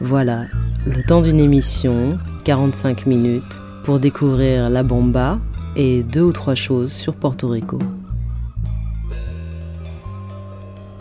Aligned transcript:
Voilà, 0.00 0.44
le 0.86 1.02
temps 1.02 1.20
d'une 1.20 1.40
émission, 1.40 2.16
45 2.44 3.06
minutes, 3.06 3.58
pour 3.82 3.98
découvrir 3.98 4.70
la 4.70 4.84
bomba 4.84 5.40
et 5.74 6.04
deux 6.04 6.22
ou 6.22 6.32
trois 6.32 6.54
choses 6.54 6.92
sur 6.92 7.14
Porto 7.14 7.48
Rico. 7.48 7.80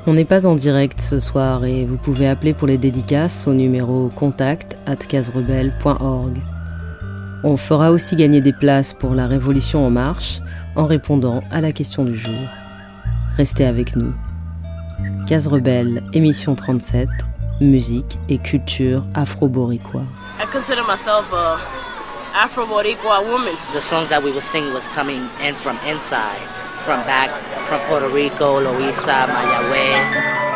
On 0.07 0.13
n'est 0.13 0.25
pas 0.25 0.47
en 0.47 0.55
direct 0.55 0.99
ce 1.01 1.19
soir 1.19 1.65
et 1.65 1.85
vous 1.85 1.97
pouvez 1.97 2.27
appeler 2.27 2.55
pour 2.55 2.65
les 2.65 2.79
dédicaces 2.79 3.47
au 3.47 3.53
numéro 3.53 4.09
contact 4.15 4.75
at. 4.87 4.95
On 7.43 7.57
fera 7.57 7.91
aussi 7.91 8.15
gagner 8.15 8.41
des 8.41 8.53
places 8.53 8.93
pour 8.93 9.13
la 9.13 9.27
Révolution 9.27 9.85
en 9.85 9.91
marche 9.91 10.41
en 10.77 10.85
répondant 10.85 11.41
à 11.51 11.59
la 11.59 11.71
question 11.73 12.05
du 12.05 12.15
jour. 12.15 12.47
Restez 13.35 13.65
avec 13.65 13.95
nous. 13.95 14.13
Case 15.27 15.47
Rebelle, 15.47 16.03
émission 16.13 16.55
37, 16.55 17.09
musique 17.59 18.17
et 18.29 18.37
culture 18.37 19.03
afro-boricua. 19.13 20.03
I 20.39 20.45
consider 20.45 20.83
myself 20.83 21.33
a 21.33 21.57
Afro-Boricua 22.33 23.25
woman. 23.31 23.55
The 23.73 23.81
songs 23.81 24.09
that 24.09 24.21
we 24.23 24.31
would 24.31 24.43
sing 24.43 24.71
was 24.71 24.87
coming 24.95 25.27
in 25.43 25.55
from 25.55 25.77
inside, 25.87 26.39
from 26.85 27.01
back, 27.05 27.31
from 27.67 27.79
Puerto 27.89 28.09
Rico, 28.09 28.61
Loíza, 28.61 29.27
Mayagüez. 29.27 30.46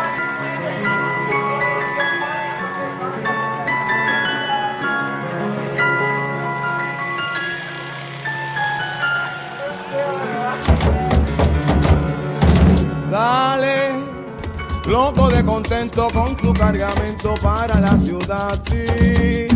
Contento 15.52 16.08
con 16.14 16.40
su 16.40 16.54
cargamento 16.54 17.36
para 17.42 17.78
la 17.82 17.98
ciudad, 17.98 18.58
sí, 18.70 19.48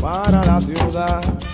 para 0.00 0.44
la 0.44 0.60
ciudad. 0.60 1.49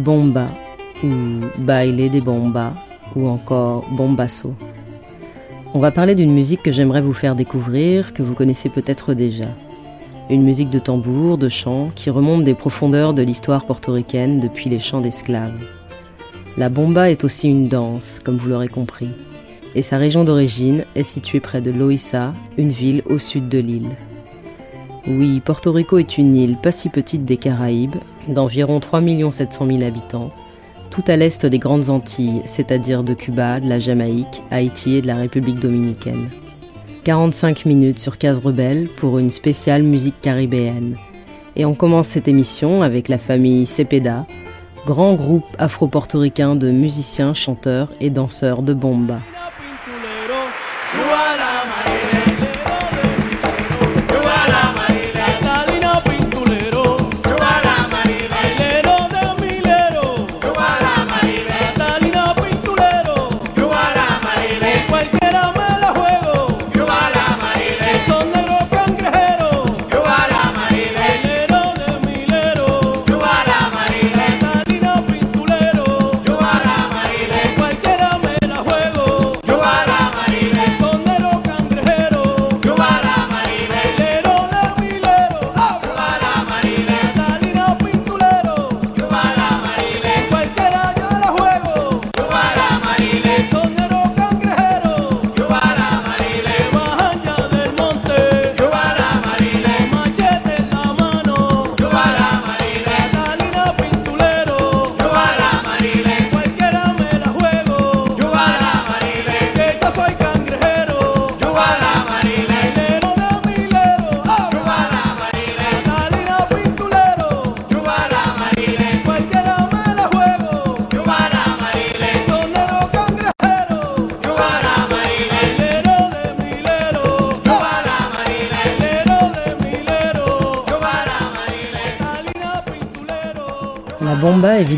Bomba 0.00 0.48
ou 1.04 1.08
Baile 1.58 2.10
des 2.10 2.20
Bombas 2.20 2.72
ou 3.14 3.28
encore 3.28 3.84
Bombasso. 3.92 4.54
On 5.74 5.78
va 5.78 5.90
parler 5.90 6.14
d'une 6.14 6.32
musique 6.32 6.62
que 6.62 6.72
j'aimerais 6.72 7.02
vous 7.02 7.12
faire 7.12 7.36
découvrir, 7.36 8.12
que 8.14 8.22
vous 8.22 8.34
connaissez 8.34 8.70
peut-être 8.70 9.14
déjà. 9.14 9.44
Une 10.30 10.42
musique 10.42 10.70
de 10.70 10.78
tambour, 10.78 11.38
de 11.38 11.48
chant, 11.48 11.90
qui 11.94 12.10
remonte 12.10 12.44
des 12.44 12.54
profondeurs 12.54 13.14
de 13.14 13.22
l'histoire 13.22 13.66
portoricaine 13.66 14.40
depuis 14.40 14.70
les 14.70 14.80
chants 14.80 15.00
d'esclaves. 15.00 15.60
La 16.56 16.68
bomba 16.68 17.10
est 17.10 17.24
aussi 17.24 17.48
une 17.48 17.68
danse, 17.68 18.18
comme 18.24 18.36
vous 18.36 18.48
l'aurez 18.48 18.68
compris, 18.68 19.10
et 19.74 19.82
sa 19.82 19.98
région 19.98 20.24
d'origine 20.24 20.84
est 20.96 21.04
située 21.04 21.40
près 21.40 21.60
de 21.60 21.70
Loíza, 21.70 22.34
une 22.56 22.70
ville 22.70 23.02
au 23.06 23.18
sud 23.18 23.48
de 23.48 23.58
l'île. 23.58 23.90
Oui, 25.12 25.40
Porto 25.40 25.72
Rico 25.72 25.98
est 25.98 26.18
une 26.18 26.36
île 26.36 26.56
pas 26.56 26.70
si 26.70 26.88
petite 26.88 27.24
des 27.24 27.36
Caraïbes, 27.36 27.96
d'environ 28.28 28.78
3 28.78 29.02
700 29.32 29.66
000 29.66 29.82
habitants, 29.82 30.30
tout 30.90 31.02
à 31.08 31.16
l'est 31.16 31.44
des 31.44 31.58
Grandes 31.58 31.90
Antilles, 31.90 32.42
c'est-à-dire 32.44 33.02
de 33.02 33.14
Cuba, 33.14 33.58
de 33.58 33.68
la 33.68 33.80
Jamaïque, 33.80 34.42
Haïti 34.52 34.94
et 34.94 35.02
de 35.02 35.08
la 35.08 35.16
République 35.16 35.58
dominicaine. 35.58 36.28
45 37.02 37.66
minutes 37.66 37.98
sur 37.98 38.18
Case 38.18 38.38
Rebelle 38.38 38.88
pour 38.88 39.18
une 39.18 39.30
spéciale 39.30 39.82
musique 39.82 40.20
caribéenne. 40.20 40.96
Et 41.56 41.64
on 41.64 41.74
commence 41.74 42.06
cette 42.06 42.28
émission 42.28 42.82
avec 42.82 43.08
la 43.08 43.18
famille 43.18 43.66
Cepeda, 43.66 44.26
grand 44.86 45.14
groupe 45.14 45.48
afro-portoricain 45.58 46.54
de 46.54 46.70
musiciens, 46.70 47.34
chanteurs 47.34 47.88
et 48.00 48.10
danseurs 48.10 48.62
de 48.62 48.74
bomba. 48.74 49.20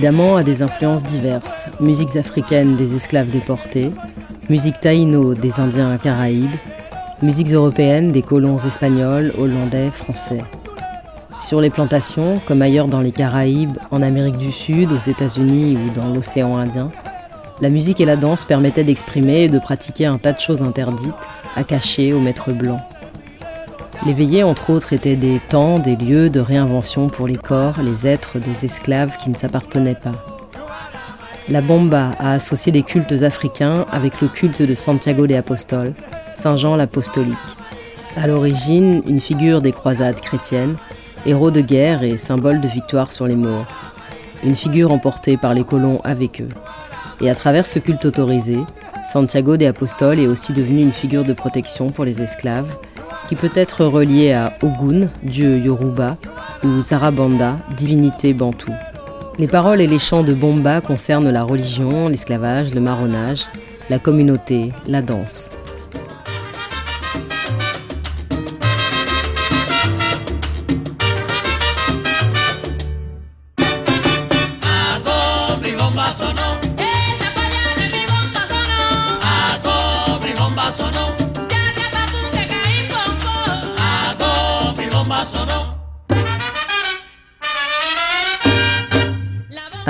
Évidemment, 0.03 0.35
a 0.35 0.43
des 0.43 0.63
influences 0.63 1.05
diverses. 1.05 1.67
Musiques 1.79 2.17
africaines 2.17 2.75
des 2.75 2.97
esclaves 2.97 3.31
déportés, 3.31 3.93
musique 4.51 4.81
taïno 4.81 5.35
des 5.35 5.61
Indiens 5.61 5.97
caraïbes, 5.97 6.57
musiques 7.23 7.53
européennes 7.53 8.11
des 8.11 8.23
colons 8.23 8.59
espagnols, 8.59 9.33
hollandais, 9.39 9.91
français. 9.91 10.43
Sur 11.41 11.61
les 11.61 11.71
plantations, 11.71 12.41
comme 12.45 12.63
ailleurs 12.63 12.89
dans 12.89 13.01
les 13.01 13.13
Caraïbes, 13.13 13.79
en 13.93 14.03
Amérique 14.03 14.39
du 14.39 14.51
Sud, 14.51 14.91
aux 14.91 15.09
États-Unis 15.09 15.77
ou 15.77 15.91
dans 15.95 16.13
l'océan 16.13 16.57
Indien, 16.57 16.91
la 17.61 17.71
musique 17.71 18.01
et 18.01 18.05
la 18.05 18.17
danse 18.17 18.45
permettaient 18.45 18.83
d'exprimer 18.83 19.45
et 19.45 19.49
de 19.49 19.61
pratiquer 19.61 20.07
un 20.07 20.19
tas 20.19 20.33
de 20.33 20.41
choses 20.41 20.63
interdites, 20.63 21.15
à 21.55 21.63
cacher 21.63 22.13
aux 22.13 22.21
maîtres 22.21 22.51
blancs. 22.51 22.81
Les 24.05 24.15
veillées, 24.15 24.43
entre 24.43 24.71
autres, 24.71 24.93
étaient 24.93 25.15
des 25.15 25.41
temps, 25.49 25.79
des 25.79 25.95
lieux 25.95 26.29
de 26.29 26.41
réinvention 26.41 27.09
pour 27.09 27.29
les 27.29 27.37
corps, 27.37 27.81
les 27.83 28.05
êtres 28.05 28.41
des 28.41 28.65
esclaves 28.65 29.17
qui 29.17 29.31
ne 29.31 29.37
s'appartenaient 29.37 29.95
pas. 29.95 30.15
La 31.49 31.61
bomba 31.61 32.11
a 32.19 32.33
associé 32.33 32.73
des 32.73 32.83
cultes 32.83 33.23
africains 33.23 33.87
avec 33.93 34.21
le 34.21 34.27
culte 34.27 34.61
de 34.61 34.75
Santiago 34.75 35.29
de 35.29 35.35
Apostol, 35.35 35.93
Saint 36.37 36.57
Jean 36.57 36.75
l'Apostolique. 36.75 37.37
À 38.17 38.27
l'origine, 38.27 39.03
une 39.07 39.21
figure 39.21 39.63
des 39.63 39.73
croisades 39.73 40.21
chrétiennes, 40.21 40.77
héros 41.25 41.53
de 41.53 41.61
guerre 41.61 42.03
et 42.03 42.17
symbole 42.17 42.61
de 42.61 42.69
victoire 42.69 43.13
sur 43.13 43.29
les 43.29 43.37
morts. 43.37 43.67
Une 44.43 44.57
figure 44.57 44.91
emportée 44.91 45.37
par 45.37 45.55
les 45.55 45.65
colons 45.65 46.01
avec 46.03 46.41
eux. 46.41 46.49
Et 47.21 47.31
à 47.31 47.37
travers 47.37 47.67
ce 47.67 47.79
culte 47.79 48.05
autorisé, 48.05 48.59
Santiago 49.13 49.57
de 49.57 49.67
Apostol 49.67 50.19
est 50.19 50.27
aussi 50.27 50.53
devenu 50.53 50.83
une 50.83 50.93
figure 50.93 51.25
de 51.25 51.33
protection 51.33 51.91
pour 51.91 52.05
les 52.05 52.21
esclaves, 52.21 52.67
qui 53.33 53.37
peut 53.37 53.51
être 53.59 53.87
reliée 53.87 54.33
à 54.33 54.59
Ogun, 54.63 55.09
dieu 55.23 55.57
Yoruba, 55.57 56.19
ou 56.65 56.83
Zarabanda, 56.83 57.57
divinité 57.79 58.35
bantou. 58.35 58.71
Les 59.39 59.47
paroles 59.47 59.81
et 59.81 59.87
les 59.87 59.99
chants 59.99 60.23
de 60.23 60.35
Bomba 60.35 60.83
concernent 60.83 61.31
la 61.31 61.43
religion, 61.43 62.09
l'esclavage, 62.09 62.75
le 62.75 62.83
marronnage, 62.83 63.47
la 63.89 63.99
communauté, 63.99 64.71
la 64.87 65.01
danse. 65.01 65.49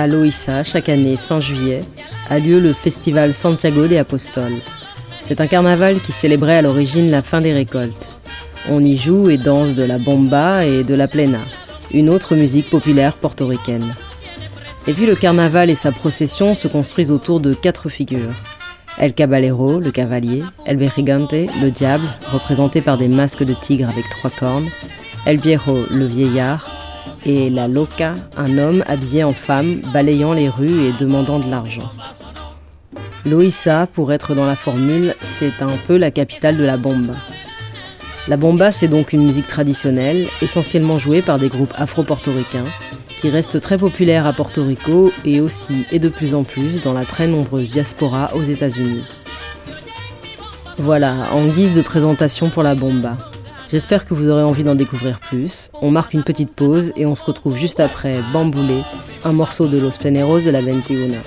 À 0.02 0.08
Loïssa, 0.08 0.64
chaque 0.64 0.88
année, 0.88 1.16
fin 1.16 1.38
juillet, 1.38 1.82
a 2.28 2.40
lieu 2.40 2.58
le 2.58 2.72
festival 2.72 3.32
Santiago 3.32 3.87
de 3.87 3.94
Apostol. 3.94 4.50
C'est 5.22 5.40
un 5.40 5.46
carnaval 5.46 6.00
qui 6.00 6.10
célébrait 6.10 6.56
à 6.56 6.62
l'origine 6.62 7.08
la 7.08 7.22
fin 7.22 7.40
des 7.40 7.52
récoltes. 7.52 8.08
On 8.69 8.84
y 8.84 8.96
joue 8.96 9.31
et 9.31 9.37
danse 9.37 9.76
de 9.76 9.84
la 9.84 9.99
bomba 9.99 10.66
et 10.66 10.82
de 10.82 10.94
la 10.94 11.06
plena, 11.06 11.38
une 11.93 12.10
autre 12.10 12.34
musique 12.34 12.69
populaire 12.69 13.14
portoricaine. 13.14 13.94
Et 14.88 14.93
puis 14.93 15.06
le 15.06 15.14
carnaval 15.14 15.70
et 15.70 15.76
sa 15.76 15.93
procession 15.93 16.56
se 16.56 16.66
construisent 16.66 17.12
autour 17.12 17.38
de 17.38 17.55
quatre 17.55 17.88
figures. 17.88 18.34
El 18.98 19.14
Caballero, 19.14 19.78
le 19.78 19.93
cavalier, 19.93 20.43
El 20.66 20.78
Berrigante, 20.78 21.46
le 21.62 21.70
diable, 21.70 22.08
représenté 22.32 22.81
par 22.81 22.98
des 22.98 23.06
masques 23.06 23.44
de 23.44 23.55
tigre 23.55 23.88
avec 23.88 24.08
trois 24.10 24.31
cornes, 24.31 24.69
El 25.26 25.38
Viejo, 25.38 25.87
le 25.93 26.06
vieillard, 26.06 26.71
et 27.24 27.50
la 27.50 27.69
Loca, 27.69 28.14
un 28.36 28.58
homme 28.58 28.84
habillé 28.86 29.24
en 29.24 29.34
femme, 29.34 29.80
balayant 29.92 30.32
les 30.32 30.48
rues 30.48 30.86
et 30.86 30.92
demandant 30.92 31.38
de 31.38 31.50
l'argent. 31.50 31.90
Loïssa, 33.24 33.86
pour 33.86 34.12
être 34.12 34.34
dans 34.34 34.46
la 34.46 34.56
formule, 34.56 35.14
c'est 35.22 35.62
un 35.62 35.76
peu 35.86 35.96
la 35.96 36.10
capitale 36.10 36.56
de 36.56 36.64
la 36.64 36.76
bomba. 36.76 37.14
La 38.28 38.36
bomba, 38.36 38.72
c'est 38.72 38.88
donc 38.88 39.12
une 39.12 39.24
musique 39.24 39.46
traditionnelle, 39.46 40.26
essentiellement 40.42 40.98
jouée 40.98 41.22
par 41.22 41.38
des 41.38 41.48
groupes 41.48 41.74
afro-portoricains, 41.76 42.64
qui 43.20 43.30
reste 43.30 43.60
très 43.60 43.78
populaire 43.78 44.26
à 44.26 44.32
Porto 44.32 44.64
Rico 44.64 45.12
et 45.24 45.40
aussi 45.40 45.86
et 45.92 45.98
de 46.00 46.08
plus 46.08 46.34
en 46.34 46.42
plus 46.42 46.80
dans 46.80 46.92
la 46.92 47.04
très 47.04 47.28
nombreuse 47.28 47.70
diaspora 47.70 48.32
aux 48.34 48.42
États-Unis. 48.42 49.04
Voilà, 50.78 51.14
en 51.32 51.46
guise 51.46 51.74
de 51.74 51.82
présentation 51.82 52.48
pour 52.50 52.64
la 52.64 52.74
bomba. 52.74 53.16
J'espère 53.72 54.06
que 54.06 54.12
vous 54.12 54.28
aurez 54.28 54.42
envie 54.42 54.64
d'en 54.64 54.74
découvrir 54.74 55.19
plus. 55.19 55.70
On 55.80 55.90
marque 55.90 56.12
une 56.12 56.24
petite 56.24 56.54
pause 56.54 56.92
et 56.94 57.06
on 57.06 57.14
se 57.14 57.24
retrouve 57.24 57.56
juste 57.56 57.80
après 57.80 58.20
Bamboulé, 58.30 58.82
un 59.24 59.32
morceau 59.32 59.66
de 59.66 59.78
Los 59.78 59.92
Pleneros 59.92 60.40
de 60.40 60.50
la 60.50 60.60
21. 60.60 61.22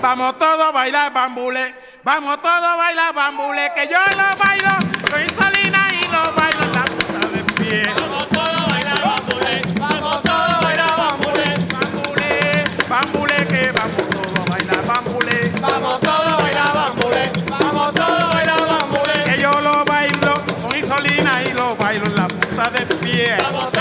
Vamos 0.00 0.38
todos 0.38 0.68
a 0.68 0.72
bailar 0.72 1.12
bambule, 1.12 1.74
vamos 2.04 2.36
todos 2.42 2.62
a 2.62 2.76
bailar 2.76 3.12
bambule, 3.12 3.72
que 3.74 3.88
yo 3.88 3.98
lo 4.16 4.38
bailo, 4.38 4.70
soy 5.10 5.26
Salina 5.36 5.88
y 5.90 6.04
lo 6.12 6.32
bailo 6.36 6.62
en 6.62 6.72
la 6.72 6.84
punta 6.84 7.26
de 7.28 7.42
pie. 7.54 7.99
yeah. 23.20 23.79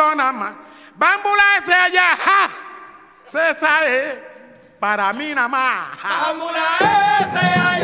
Gonama. 0.00 0.54
Bambulancia 0.94 1.84
allá, 1.84 2.16
ja. 2.16 2.50
Para 4.78 5.12
mí 5.12 5.34
nada 5.34 5.48
más. 5.48 6.02
Bambulancia 6.02 7.70
allá. 7.72 7.79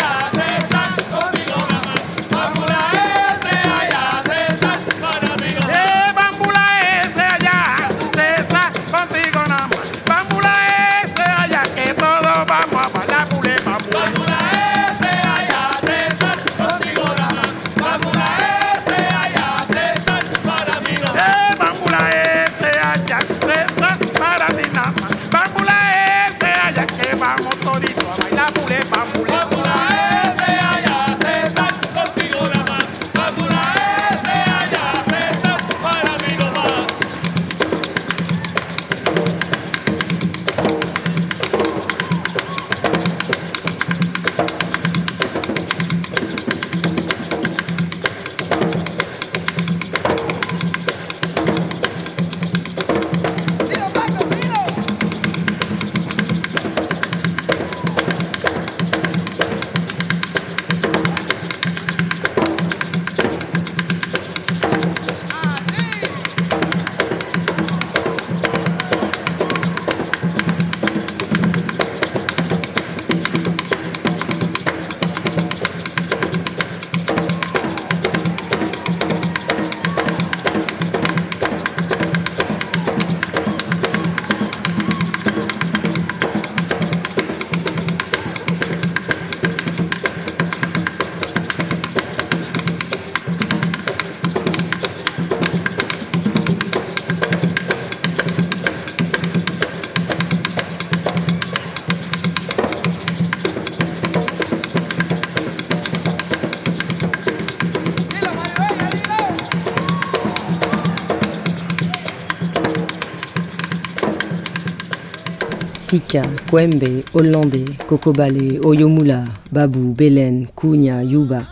Kwembe, 116.51 117.05
Hollandais, 117.15 117.65
Kokobale, 117.89 118.61
Oyomula, 118.65 119.25
Babou, 119.53 119.93
Belen, 119.93 120.47
Kunya, 120.57 121.03
Yuba. 121.03 121.43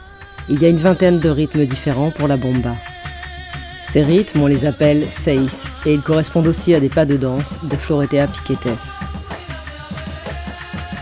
Il 0.49 0.61
y 0.61 0.67
a 0.67 0.69
une 0.69 0.77
vingtaine 0.77 1.21
de 1.21 1.29
rythmes 1.29 1.65
différents 1.65 2.11
pour 2.11 2.29
la 2.29 2.37
bomba. 2.37 2.75
Ces 3.91 4.03
rythmes, 4.03 4.43
on 4.43 4.47
les 4.47 4.67
appelle 4.67 5.07
seis, 5.09 5.47
et 5.87 5.95
ils 5.95 6.03
correspondent 6.03 6.49
aussi 6.49 6.75
à 6.75 6.81
des 6.81 6.89
pas 6.89 7.07
de 7.07 7.17
danse 7.17 7.59
de 7.63 7.77
Floretea 7.77 8.27
Piquetes. 8.27 8.69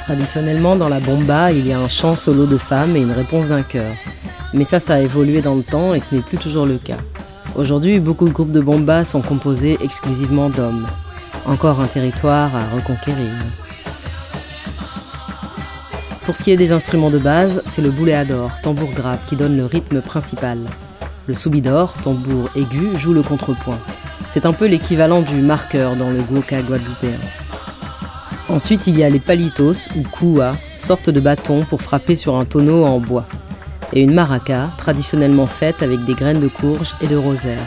Traditionnellement, 0.04 0.76
dans 0.76 0.88
la 0.88 1.00
bomba, 1.00 1.52
il 1.52 1.66
y 1.66 1.72
a 1.72 1.80
un 1.80 1.88
chant 1.88 2.16
solo 2.16 2.46
de 2.46 2.58
femme 2.58 2.96
et 2.96 3.00
une 3.00 3.12
réponse 3.12 3.48
d'un 3.48 3.62
chœur. 3.62 3.92
Mais 4.52 4.64
ça, 4.64 4.78
ça 4.78 4.94
a 4.94 5.00
évolué 5.00 5.40
dans 5.40 5.54
le 5.54 5.62
temps 5.62 5.94
et 5.94 6.00
ce 6.00 6.14
n'est 6.14 6.20
plus 6.20 6.38
toujours 6.38 6.66
le 6.66 6.76
cas. 6.76 6.98
Aujourd'hui, 7.54 8.00
beaucoup 8.00 8.26
de 8.28 8.32
groupes 8.32 8.52
de 8.52 8.60
bomba 8.60 9.04
sont 9.04 9.22
composés 9.22 9.78
exclusivement 9.82 10.50
d'hommes. 10.50 10.86
Encore 11.46 11.80
un 11.80 11.86
territoire 11.86 12.54
à 12.54 12.68
reconquérir. 12.74 13.30
Pour 16.24 16.36
ce 16.36 16.44
qui 16.44 16.52
est 16.52 16.56
des 16.56 16.70
instruments 16.70 17.10
de 17.10 17.18
base, 17.18 17.62
c'est 17.66 17.82
le 17.82 17.90
bouléador, 17.90 18.50
tambour 18.62 18.90
grave, 18.92 19.18
qui 19.26 19.34
donne 19.34 19.56
le 19.56 19.66
rythme 19.66 20.00
principal. 20.00 20.58
Le 21.26 21.34
soubidor, 21.34 21.94
tambour 21.94 22.48
aigu, 22.54 22.96
joue 22.96 23.12
le 23.12 23.22
contrepoint. 23.22 23.78
C'est 24.28 24.46
un 24.46 24.52
peu 24.52 24.66
l'équivalent 24.66 25.20
du 25.20 25.36
marqueur 25.36 25.96
dans 25.96 26.10
le 26.10 26.22
guoka 26.22 26.62
guadeloupéen. 26.62 27.18
Ensuite, 28.48 28.86
il 28.86 28.98
y 28.98 29.02
a 29.02 29.10
les 29.10 29.18
palitos 29.18 29.88
ou 29.96 30.02
koua, 30.02 30.54
sorte 30.78 31.10
de 31.10 31.20
bâton 31.20 31.64
pour 31.64 31.82
frapper 31.82 32.14
sur 32.14 32.36
un 32.36 32.44
tonneau 32.44 32.84
en 32.84 32.98
bois. 32.98 33.26
Et 33.92 34.00
une 34.00 34.14
maraca, 34.14 34.70
traditionnellement 34.78 35.46
faite 35.46 35.82
avec 35.82 36.04
des 36.04 36.14
graines 36.14 36.40
de 36.40 36.48
courge 36.48 36.94
et 37.00 37.08
de 37.08 37.16
rosaire. 37.16 37.58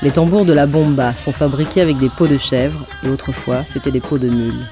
Les 0.00 0.10
tambours 0.12 0.44
de 0.44 0.52
la 0.52 0.66
bomba 0.66 1.14
sont 1.14 1.32
fabriqués 1.32 1.80
avec 1.80 1.98
des 1.98 2.08
peaux 2.08 2.28
de 2.28 2.38
chèvre 2.38 2.86
et 3.04 3.08
autrefois 3.08 3.64
c'était 3.66 3.90
des 3.90 4.00
peaux 4.00 4.18
de 4.18 4.28
mule. 4.28 4.66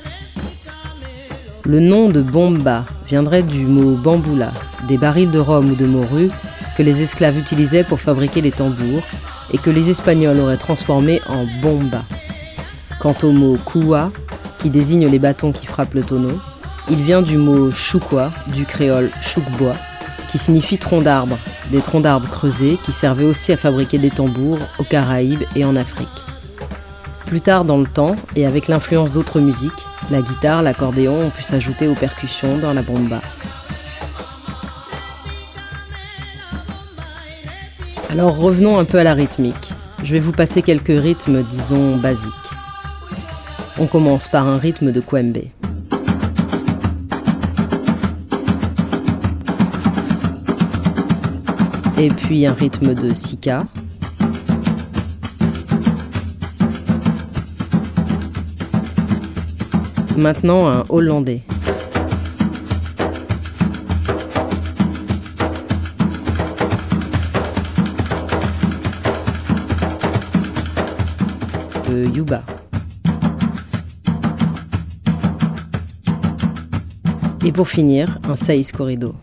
Le 1.65 1.81
nom 1.81 2.09
de 2.11 2.23
bomba 2.23 2.85
viendrait 3.09 3.43
du 3.43 3.67
mot 3.67 3.97
bamboula, 3.97 4.53
des 4.87 4.97
barils 4.97 5.33
de 5.33 5.41
rhum 5.41 5.73
ou 5.73 5.75
de 5.75 5.87
morue 5.87 6.31
que 6.77 6.85
les 6.85 7.03
esclaves 7.03 7.39
utilisaient 7.39 7.83
pour 7.83 7.99
fabriquer 7.99 8.41
les 8.41 8.53
tambours 8.53 9.03
et 9.53 9.59
que 9.59 9.71
les 9.71 9.91
Espagnols 9.91 10.39
auraient 10.39 10.57
transformé 10.57 11.21
en 11.29 11.45
bomba. 11.61 12.05
Quant 13.01 13.15
au 13.25 13.33
mot 13.33 13.57
koua, 13.65 14.11
qui 14.61 14.71
désigne 14.71 15.09
les 15.09 15.19
bâtons 15.19 15.53
qui 15.53 15.67
frappent 15.67 15.95
le 15.95 16.03
tonneau, 16.03 16.39
il 16.89 17.03
vient 17.03 17.23
du 17.23 17.37
mot 17.37 17.73
choukwa, 17.73 18.31
du 18.55 18.65
créole 18.65 19.11
choukbois, 19.21 19.77
qui 20.31 20.39
signifie 20.39 20.79
tronc 20.79 21.03
d'arbre, 21.03 21.37
des 21.71 21.81
troncs 21.81 22.03
d'arbres 22.03 22.29
creusés 22.31 22.79
qui 22.85 22.93
servaient 22.93 23.25
aussi 23.25 23.53
à 23.53 23.57
fabriquer 23.57 23.99
des 23.99 24.11
tambours 24.11 24.59
aux 24.79 24.85
Caraïbes 24.85 25.45
et 25.55 25.65
en 25.65 25.77
Afrique. 25.77 26.09
Plus 27.27 27.41
tard 27.41 27.65
dans 27.65 27.79
le 27.79 27.87
temps, 27.87 28.15
et 28.37 28.47
avec 28.47 28.69
l'influence 28.69 29.11
d'autres 29.11 29.41
musiques, 29.41 29.73
la 30.11 30.23
guitare, 30.23 30.63
l'accordéon 30.63 31.27
ont 31.27 31.31
pu 31.31 31.43
s'ajouter 31.43 31.89
aux 31.89 31.95
percussions 31.95 32.59
dans 32.59 32.73
la 32.73 32.83
bomba. 32.83 33.21
Alors 38.11 38.37
revenons 38.37 38.79
un 38.79 38.85
peu 38.85 38.99
à 38.99 39.05
la 39.05 39.15
rythmique. 39.15 39.73
Je 40.03 40.13
vais 40.13 40.21
vous 40.21 40.33
passer 40.33 40.63
quelques 40.63 40.87
rythmes, 41.03 41.43
disons, 41.43 41.97
basiques. 41.97 42.33
On 43.79 43.87
commence 43.87 44.29
par 44.29 44.47
un 44.47 44.57
rythme 44.57 44.93
de 44.93 45.01
kwembe. 45.01 45.43
Et 51.99 52.09
puis 52.09 52.45
un 52.45 52.53
rythme 52.53 52.95
de 52.95 53.15
sika. 53.15 53.67
Maintenant 60.17 60.69
un 60.69 60.85
hollandais. 60.91 61.43
Le 71.91 72.07
yuba. 72.09 72.43
Et 77.45 77.53
pour 77.53 77.69
finir, 77.69 78.19
un 78.29 78.37
saïs 78.37 78.71
corrido. 78.73 79.15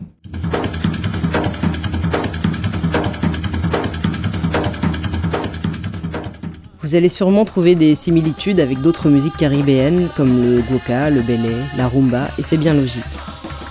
Vous 6.84 6.96
allez 6.96 7.08
sûrement 7.08 7.46
trouver 7.46 7.75
des 7.75 7.96
similitudes 7.96 8.60
avec 8.60 8.82
d'autres 8.82 9.08
musiques 9.10 9.38
caribéennes 9.38 10.10
comme 10.18 10.44
le 10.44 10.62
goka, 10.62 11.10
le 11.10 11.22
belé, 11.22 11.56
la 11.78 11.88
rumba, 11.88 12.28
et 12.38 12.44
c'est 12.44 12.58
bien 12.58 12.74
logique. 12.74 13.04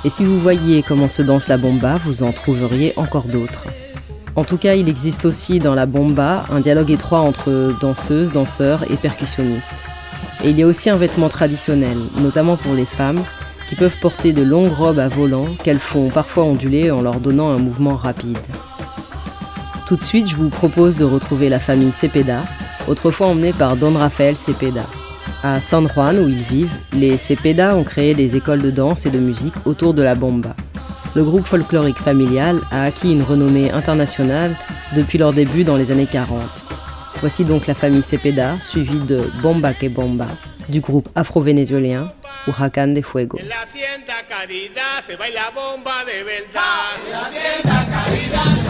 Et 0.07 0.09
si 0.09 0.25
vous 0.25 0.41
voyiez 0.41 0.83
comment 0.83 1.09
se 1.09 1.21
danse 1.21 1.47
la 1.47 1.59
bomba, 1.59 1.99
vous 1.99 2.23
en 2.23 2.33
trouveriez 2.33 2.95
encore 2.97 3.25
d'autres. 3.25 3.67
En 4.35 4.45
tout 4.45 4.57
cas, 4.57 4.77
il 4.77 4.89
existe 4.89 5.27
aussi 5.27 5.59
dans 5.59 5.75
la 5.75 5.85
bomba 5.85 6.47
un 6.51 6.61
dialogue 6.61 6.91
étroit 6.91 7.21
entre 7.21 7.75
danseuses, 7.83 8.33
danseurs 8.33 8.91
et 8.91 8.97
percussionnistes. 8.97 9.73
Et 10.43 10.49
il 10.49 10.59
y 10.59 10.63
a 10.63 10.67
aussi 10.67 10.89
un 10.89 10.97
vêtement 10.97 11.29
traditionnel, 11.29 11.99
notamment 12.19 12.57
pour 12.57 12.73
les 12.73 12.87
femmes, 12.87 13.23
qui 13.69 13.75
peuvent 13.75 13.99
porter 14.01 14.33
de 14.33 14.43
longues 14.43 14.73
robes 14.73 14.99
à 14.99 15.09
volants 15.09 15.49
qu'elles 15.63 15.81
font 15.81 16.09
parfois 16.09 16.45
onduler 16.45 16.91
en 16.91 17.03
leur 17.03 17.21
donnant 17.21 17.51
un 17.51 17.59
mouvement 17.59 17.97
rapide. 17.97 18.39
Tout 19.87 19.97
de 19.97 20.05
suite, 20.05 20.31
je 20.31 20.37
vous 20.37 20.49
propose 20.49 20.97
de 20.97 21.05
retrouver 21.05 21.51
la 21.51 21.61
famille 21.61 21.93
Cepeda, 21.93 22.45
autrefois 22.89 23.29
emmenée 23.29 23.53
par 23.53 23.77
Don 23.77 23.95
Rafael 23.95 24.37
Cepeda. 24.37 24.87
À 25.43 25.61
San 25.61 25.89
Juan, 25.89 26.19
où 26.19 26.29
ils 26.29 26.43
vivent, 26.43 26.75
les 26.93 27.17
Cepeda 27.17 27.77
ont 27.77 27.85
créé 27.85 28.15
des 28.15 28.37
écoles 28.37 28.63
de 28.63 28.71
danse 28.71 29.07
et 29.07 29.11
de 29.11 29.19
musique 29.19 29.55
autour 29.65 29.95
de 29.95 30.03
la 30.03 30.15
bomba. 30.15 30.55
Le 31.15 31.25
groupe 31.25 31.45
folklorique 31.47 31.99
familial 31.99 32.59
a 32.71 32.85
acquis 32.85 33.13
une 33.13 33.23
renommée 33.23 33.71
internationale 33.71 34.57
depuis 34.97 35.19
leur 35.19 35.33
début 35.33 35.65
dans 35.65 35.77
les 35.77 35.91
années 35.91 36.07
40. 36.07 36.41
Voici 37.21 37.45
donc 37.45 37.67
la 37.67 37.75
famille 37.75 38.03
Cepeda, 38.03 38.57
suivie 38.63 38.99
de 38.99 39.31
Bomba 39.43 39.75
que 39.75 39.87
Bomba, 39.89 40.27
du 40.69 40.81
groupe 40.81 41.09
afro-vénézuélien 41.15 42.13
Huracan 42.47 42.89
de 42.89 43.03
Fuego. 43.03 43.39
En 43.39 43.47
la 43.47 43.63
hacienda 43.63 44.15
Caridad 44.29 45.03
se 45.07 45.17
baila 45.17 45.51
bomba 45.55 46.05
de 46.05 46.25
verdad. 46.25 46.99
En 47.15 48.62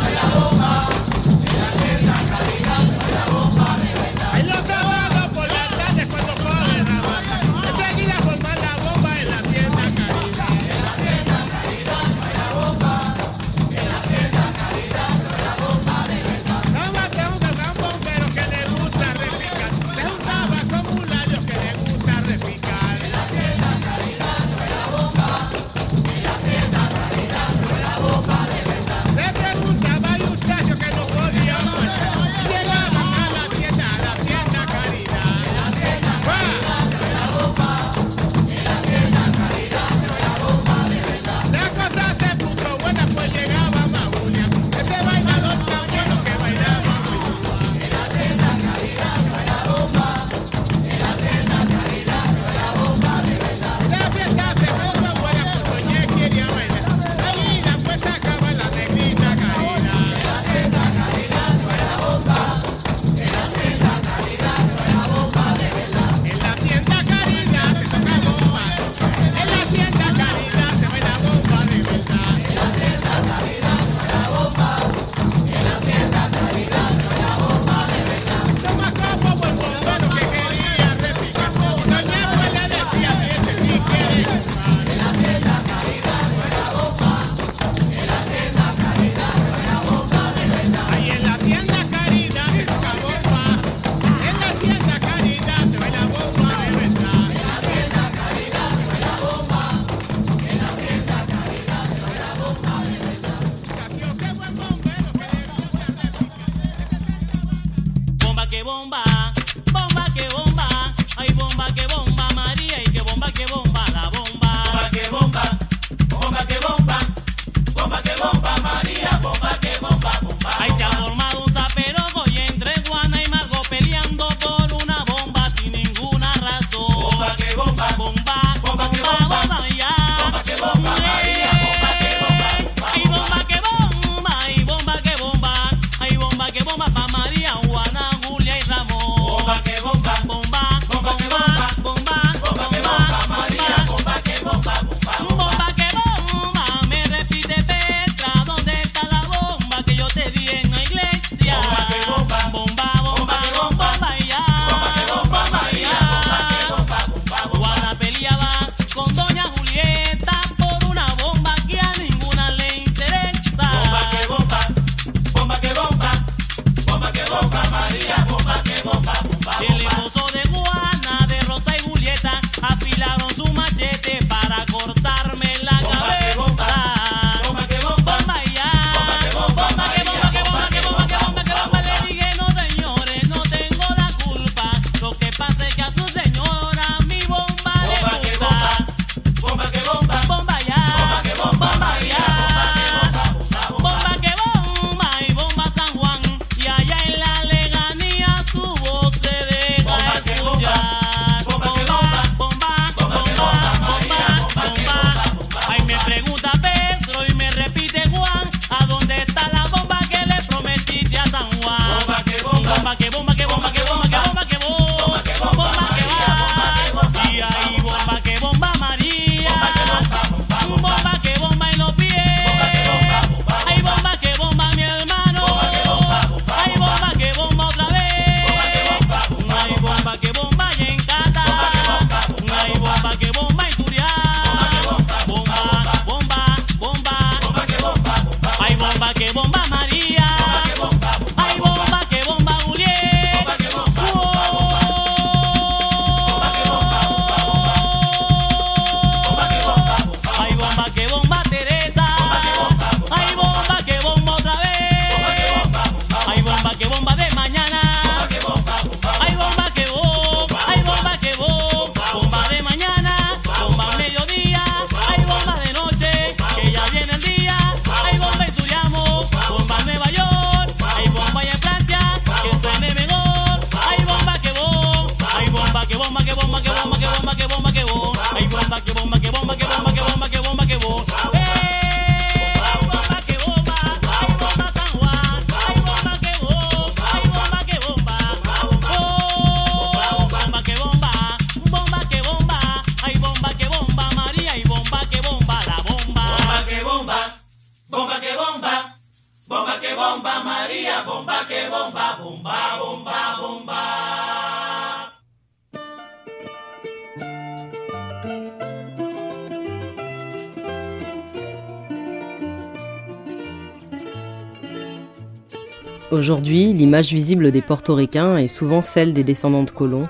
Aujourd'hui, 316.23 316.73
l'image 316.73 317.13
visible 317.13 317.51
des 317.51 317.63
portoricains 317.63 318.37
est 318.37 318.47
souvent 318.47 318.81
celle 318.81 319.13
des 319.13 319.25
descendants 319.25 319.65
de 319.65 319.73
colons, 319.73 320.07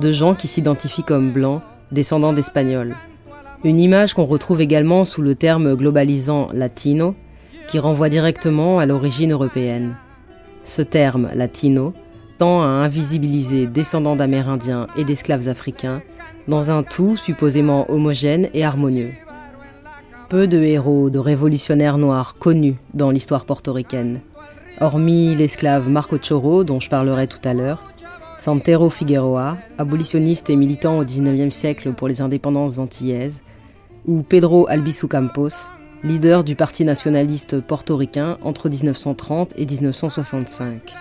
de 0.00 0.10
gens 0.10 0.34
qui 0.34 0.48
s'identifient 0.48 1.04
comme 1.04 1.30
blancs, 1.30 1.62
descendants 1.92 2.32
d'Espagnols. 2.32 2.96
Une 3.62 3.78
image 3.78 4.14
qu'on 4.14 4.24
retrouve 4.24 4.60
également 4.60 5.04
sous 5.04 5.22
le 5.22 5.36
terme 5.36 5.76
globalisant 5.76 6.48
latino, 6.52 7.14
qui 7.68 7.78
renvoie 7.78 8.08
directement 8.08 8.80
à 8.80 8.86
l'origine 8.86 9.30
européenne. 9.30 9.94
Ce 10.64 10.82
terme 10.82 11.28
latino 11.36 11.94
tend 12.38 12.62
à 12.62 12.66
invisibiliser 12.66 13.68
descendants 13.68 14.16
d'Amérindiens 14.16 14.88
et 14.96 15.04
d'esclaves 15.04 15.46
africains 15.46 16.02
dans 16.48 16.72
un 16.72 16.82
tout 16.82 17.16
supposément 17.16 17.88
homogène 17.92 18.48
et 18.54 18.64
harmonieux. 18.64 19.12
Peu 20.28 20.48
de 20.48 20.58
héros 20.58 21.10
de 21.10 21.20
révolutionnaires 21.20 21.98
noirs 21.98 22.34
connus 22.40 22.74
dans 22.92 23.12
l'histoire 23.12 23.44
portoricaine. 23.44 24.20
Hormis 24.80 25.36
l'esclave 25.36 25.88
Marco 25.88 26.18
Choro, 26.18 26.64
dont 26.64 26.80
je 26.80 26.90
parlerai 26.90 27.28
tout 27.28 27.38
à 27.44 27.54
l'heure, 27.54 27.84
Santero 28.38 28.90
Figueroa, 28.90 29.56
abolitionniste 29.78 30.50
et 30.50 30.56
militant 30.56 30.98
au 30.98 31.04
XIXe 31.04 31.54
siècle 31.54 31.92
pour 31.92 32.08
les 32.08 32.20
indépendances 32.20 32.78
antillaises, 32.78 33.40
ou 34.06 34.22
Pedro 34.22 34.68
Albizu 34.68 35.06
Campos, 35.06 35.68
leader 36.02 36.42
du 36.42 36.56
Parti 36.56 36.84
nationaliste 36.84 37.60
portoricain 37.60 38.36
entre 38.42 38.68
1930 38.68 39.52
et 39.56 39.64
1965. 39.64 40.92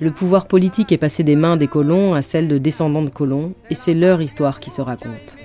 Le 0.00 0.10
pouvoir 0.10 0.46
politique 0.46 0.90
est 0.90 0.98
passé 0.98 1.22
des 1.22 1.36
mains 1.36 1.56
des 1.56 1.68
colons 1.68 2.14
à 2.14 2.22
celles 2.22 2.48
de 2.48 2.58
descendants 2.58 3.02
de 3.02 3.10
colons, 3.10 3.52
et 3.70 3.76
c'est 3.76 3.94
leur 3.94 4.20
histoire 4.20 4.58
qui 4.58 4.70
se 4.70 4.82
raconte. 4.82 5.36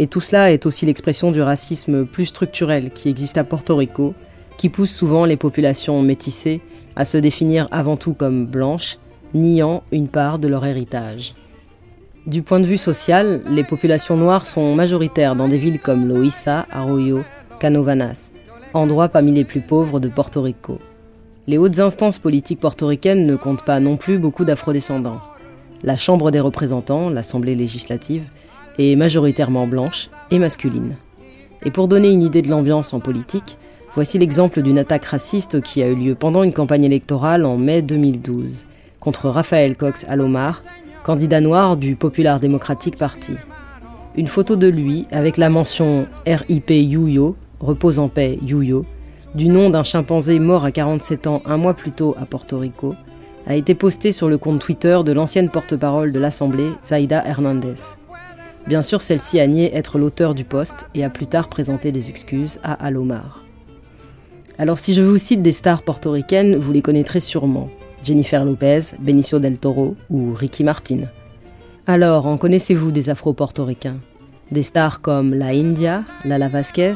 Et 0.00 0.08
tout 0.08 0.20
cela 0.20 0.50
est 0.50 0.66
aussi 0.66 0.86
l'expression 0.86 1.30
du 1.30 1.40
racisme 1.40 2.04
plus 2.04 2.26
structurel 2.26 2.90
qui 2.90 3.08
existe 3.08 3.38
à 3.38 3.44
Porto 3.44 3.76
Rico, 3.76 4.14
qui 4.56 4.68
pousse 4.68 4.90
souvent 4.90 5.24
les 5.24 5.36
populations 5.36 6.02
métissées 6.02 6.60
à 6.96 7.04
se 7.04 7.16
définir 7.16 7.68
avant 7.70 7.96
tout 7.96 8.14
comme 8.14 8.46
blanches, 8.46 8.98
niant 9.34 9.82
une 9.92 10.08
part 10.08 10.38
de 10.38 10.48
leur 10.48 10.64
héritage. 10.64 11.34
Du 12.26 12.42
point 12.42 12.60
de 12.60 12.66
vue 12.66 12.78
social, 12.78 13.40
les 13.50 13.64
populations 13.64 14.16
noires 14.16 14.46
sont 14.46 14.74
majoritaires 14.74 15.34
dans 15.34 15.48
des 15.48 15.58
villes 15.58 15.80
comme 15.80 16.06
Loíza, 16.06 16.66
Arroyo, 16.70 17.24
Canovanas, 17.58 18.30
endroits 18.74 19.08
parmi 19.08 19.32
les 19.32 19.44
plus 19.44 19.60
pauvres 19.60 19.98
de 19.98 20.08
Porto 20.08 20.42
Rico. 20.42 20.78
Les 21.48 21.58
hautes 21.58 21.80
instances 21.80 22.18
politiques 22.20 22.60
portoricaines 22.60 23.26
ne 23.26 23.34
comptent 23.34 23.64
pas 23.64 23.80
non 23.80 23.96
plus 23.96 24.18
beaucoup 24.18 24.44
d'afrodescendants. 24.44 25.18
La 25.82 25.96
Chambre 25.96 26.30
des 26.30 26.38
représentants, 26.38 27.10
l'Assemblée 27.10 27.56
législative, 27.56 28.22
est 28.78 28.94
majoritairement 28.94 29.66
blanche 29.66 30.10
et 30.30 30.38
masculine. 30.38 30.94
Et 31.64 31.72
pour 31.72 31.88
donner 31.88 32.10
une 32.12 32.22
idée 32.22 32.42
de 32.42 32.48
l'ambiance 32.48 32.94
en 32.94 33.00
politique, 33.00 33.58
voici 33.94 34.18
l'exemple 34.18 34.62
d'une 34.62 34.78
attaque 34.78 35.04
raciste 35.04 35.60
qui 35.60 35.82
a 35.82 35.88
eu 35.88 35.94
lieu 35.94 36.14
pendant 36.14 36.42
une 36.42 36.52
campagne 36.52 36.84
électorale 36.84 37.44
en 37.44 37.56
mai 37.56 37.82
2012 37.82 38.64
contre 39.00 39.28
Raphaël 39.28 39.76
Cox 39.76 40.06
Alomar, 40.08 40.62
candidat 41.02 41.40
noir 41.40 41.76
du 41.76 41.96
Popular 41.96 42.38
Democratic 42.38 42.96
Party. 42.96 43.34
Une 44.16 44.28
photo 44.28 44.56
de 44.56 44.68
lui 44.68 45.06
avec 45.10 45.36
la 45.36 45.50
mention 45.50 46.06
RIP 46.26 46.70
Yuyo, 46.70 47.36
repose 47.60 47.98
en 47.98 48.08
paix 48.08 48.38
Yuyo, 48.46 48.84
du 49.34 49.48
nom 49.48 49.70
d'un 49.70 49.82
chimpanzé 49.82 50.38
mort 50.38 50.64
à 50.64 50.70
47 50.70 51.26
ans 51.26 51.42
un 51.46 51.56
mois 51.56 51.74
plus 51.74 51.90
tôt 51.90 52.14
à 52.20 52.26
Porto 52.26 52.58
Rico, 52.58 52.94
a 53.46 53.56
été 53.56 53.74
postée 53.74 54.12
sur 54.12 54.28
le 54.28 54.38
compte 54.38 54.60
Twitter 54.60 55.00
de 55.04 55.12
l'ancienne 55.12 55.50
porte-parole 55.50 56.12
de 56.12 56.18
l'Assemblée, 56.20 56.70
Zaida 56.86 57.26
Hernandez. 57.26 57.74
Bien 58.68 58.82
sûr, 58.82 59.02
celle-ci 59.02 59.40
a 59.40 59.46
nié 59.48 59.74
être 59.74 59.98
l'auteur 59.98 60.34
du 60.34 60.44
poste 60.44 60.86
et 60.94 61.02
a 61.02 61.10
plus 61.10 61.26
tard 61.26 61.48
présenté 61.48 61.90
des 61.90 62.10
excuses 62.10 62.60
à 62.62 62.74
Alomar. 62.74 63.41
Alors 64.58 64.78
si 64.78 64.92
je 64.94 65.02
vous 65.02 65.18
cite 65.18 65.42
des 65.42 65.52
stars 65.52 65.82
portoricaines, 65.82 66.56
vous 66.56 66.72
les 66.72 66.82
connaîtrez 66.82 67.20
sûrement. 67.20 67.68
Jennifer 68.02 68.44
Lopez, 68.44 68.80
Benicio 68.98 69.38
del 69.38 69.58
Toro 69.58 69.96
ou 70.10 70.34
Ricky 70.34 70.64
Martin. 70.64 71.02
Alors, 71.86 72.26
en 72.26 72.36
connaissez-vous 72.36 72.92
des 72.92 73.10
afro-portoricains? 73.10 73.96
Des 74.50 74.62
stars 74.62 75.00
comme 75.00 75.34
La 75.34 75.48
India, 75.48 76.04
Lala 76.24 76.48
Vasquez 76.48 76.94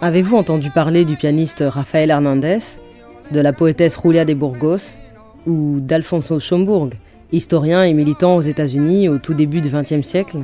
Avez-vous 0.00 0.36
entendu 0.36 0.70
parler 0.70 1.04
du 1.04 1.16
pianiste 1.16 1.64
Rafael 1.66 2.10
Hernandez 2.10 2.58
De 3.30 3.40
la 3.40 3.52
poétesse 3.52 3.96
Julia 4.02 4.24
de 4.24 4.34
Burgos 4.34 4.98
Ou 5.46 5.78
d'Alfonso 5.80 6.40
Schomburg, 6.40 6.90
historien 7.32 7.84
et 7.84 7.92
militant 7.92 8.36
aux 8.36 8.42
États-Unis 8.42 9.08
au 9.08 9.18
tout 9.18 9.34
début 9.34 9.60
du 9.60 9.68
XXe 9.68 10.06
siècle? 10.06 10.38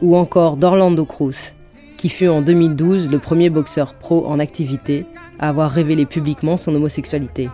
Ou 0.00 0.16
encore 0.16 0.56
d'Orlando 0.56 1.04
Cruz, 1.04 1.52
qui 1.96 2.08
fut 2.08 2.28
en 2.28 2.42
2012 2.42 3.10
le 3.10 3.18
premier 3.18 3.50
boxeur 3.50 3.94
pro 3.94 4.26
en 4.26 4.38
activité 4.38 5.04
avoir 5.38 5.70
révélé 5.70 6.06
publiquement 6.06 6.56
son 6.56 6.74
homosexualité. 6.74 7.48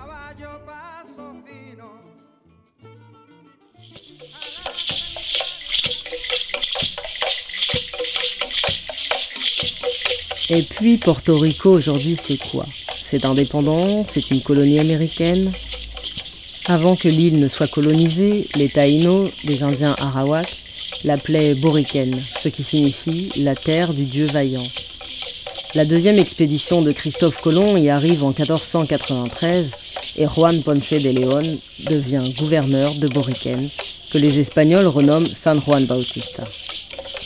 Et 10.52 10.64
puis 10.64 10.98
Porto 10.98 11.38
Rico 11.38 11.70
aujourd'hui 11.70 12.16
c'est 12.16 12.38
quoi? 12.50 12.66
C'est 13.02 13.24
indépendant, 13.24 14.04
c'est 14.08 14.30
une 14.30 14.42
colonie 14.42 14.80
américaine? 14.80 15.52
Avant 16.66 16.96
que 16.96 17.08
l'île 17.08 17.38
ne 17.38 17.48
soit 17.48 17.68
colonisée, 17.68 18.48
les 18.54 18.68
Taïnos, 18.68 19.30
les 19.44 19.62
Indiens 19.62 19.96
Arawak, 19.98 20.58
l'appelaient 21.04 21.54
Boriken, 21.54 22.22
ce 22.38 22.48
qui 22.48 22.62
signifie 22.62 23.30
la 23.36 23.54
terre 23.54 23.94
du 23.94 24.06
dieu 24.06 24.26
vaillant. 24.26 24.66
La 25.72 25.84
deuxième 25.84 26.18
expédition 26.18 26.82
de 26.82 26.90
Christophe 26.90 27.36
Colomb 27.40 27.76
y 27.76 27.90
arrive 27.90 28.24
en 28.24 28.34
1493 28.36 29.70
et 30.16 30.26
Juan 30.26 30.64
Ponce 30.64 30.94
de 30.94 31.10
León 31.10 31.58
devient 31.88 32.32
gouverneur 32.36 32.96
de 32.96 33.06
Boriken, 33.06 33.70
que 34.10 34.18
les 34.18 34.40
Espagnols 34.40 34.88
renomment 34.88 35.32
San 35.32 35.60
Juan 35.60 35.86
Bautista. 35.86 36.42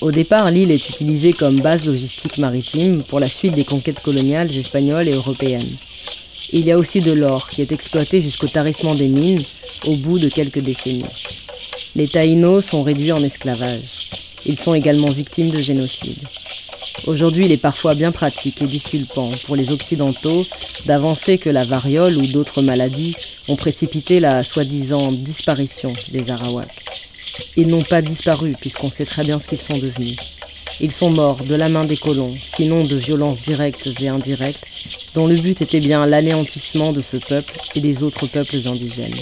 Au 0.02 0.12
départ, 0.12 0.50
l'île 0.50 0.72
est 0.72 0.90
utilisée 0.90 1.32
comme 1.32 1.62
base 1.62 1.86
logistique 1.86 2.36
maritime 2.36 3.02
pour 3.04 3.18
la 3.18 3.30
suite 3.30 3.54
des 3.54 3.64
conquêtes 3.64 4.00
coloniales 4.00 4.54
espagnoles 4.54 5.08
et 5.08 5.14
européennes. 5.14 5.78
Il 6.52 6.66
y 6.66 6.70
a 6.72 6.76
aussi 6.76 7.00
de 7.00 7.12
l'or 7.12 7.48
qui 7.48 7.62
est 7.62 7.72
exploité 7.72 8.20
jusqu'au 8.20 8.48
tarissement 8.48 8.94
des 8.94 9.08
mines 9.08 9.44
au 9.86 9.96
bout 9.96 10.18
de 10.18 10.28
quelques 10.28 10.60
décennies. 10.60 11.06
Les 11.96 12.08
Taïnos 12.08 12.66
sont 12.66 12.82
réduits 12.82 13.12
en 13.12 13.22
esclavage. 13.22 14.10
Ils 14.44 14.58
sont 14.58 14.74
également 14.74 15.12
victimes 15.12 15.50
de 15.50 15.62
génocide. 15.62 16.18
Aujourd'hui, 17.06 17.44
il 17.44 17.52
est 17.52 17.58
parfois 17.58 17.94
bien 17.94 18.12
pratique 18.12 18.62
et 18.62 18.66
disculpant 18.66 19.32
pour 19.44 19.56
les 19.56 19.72
Occidentaux 19.72 20.46
d'avancer 20.86 21.36
que 21.36 21.50
la 21.50 21.66
variole 21.66 22.16
ou 22.16 22.26
d'autres 22.26 22.62
maladies 22.62 23.14
ont 23.46 23.56
précipité 23.56 24.20
la 24.20 24.42
soi-disant 24.42 25.12
disparition 25.12 25.92
des 26.12 26.30
Arawaks. 26.30 26.82
Ils 27.56 27.68
n'ont 27.68 27.84
pas 27.84 28.00
disparu 28.00 28.56
puisqu'on 28.58 28.88
sait 28.88 29.04
très 29.04 29.22
bien 29.22 29.38
ce 29.38 29.46
qu'ils 29.48 29.60
sont 29.60 29.76
devenus. 29.76 30.16
Ils 30.80 30.92
sont 30.92 31.10
morts 31.10 31.44
de 31.44 31.54
la 31.54 31.68
main 31.68 31.84
des 31.84 31.98
colons, 31.98 32.36
sinon 32.40 32.84
de 32.84 32.96
violences 32.96 33.40
directes 33.42 33.88
et 34.00 34.08
indirectes, 34.08 34.64
dont 35.12 35.26
le 35.26 35.36
but 35.36 35.60
était 35.60 35.80
bien 35.80 36.06
l'anéantissement 36.06 36.92
de 36.92 37.02
ce 37.02 37.18
peuple 37.18 37.52
et 37.74 37.80
des 37.80 38.02
autres 38.02 38.26
peuples 38.26 38.66
indigènes. 38.66 39.20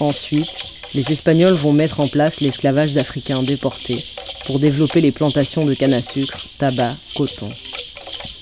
Ensuite, 0.00 0.48
les 0.92 1.12
Espagnols 1.12 1.54
vont 1.54 1.72
mettre 1.72 2.00
en 2.00 2.08
place 2.08 2.40
l'esclavage 2.40 2.94
d'Africains 2.94 3.44
déportés 3.44 4.04
pour 4.46 4.58
développer 4.58 5.00
les 5.00 5.12
plantations 5.12 5.64
de 5.64 5.74
canne 5.74 5.94
à 5.94 6.02
sucre, 6.02 6.46
tabac, 6.58 6.96
coton. 7.16 7.50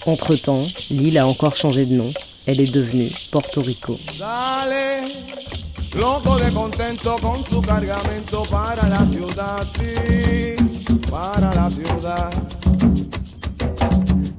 Entre-temps, 0.07 0.67
l'île 0.91 1.19
a 1.19 1.27
encore 1.27 1.57
changé 1.57 1.87
de 1.87 1.95
nom. 1.95 2.13
Elle 2.47 2.61
est 2.61 2.71
devenue 2.71 3.13
Porto 3.31 3.61
Rico. 3.61 3.99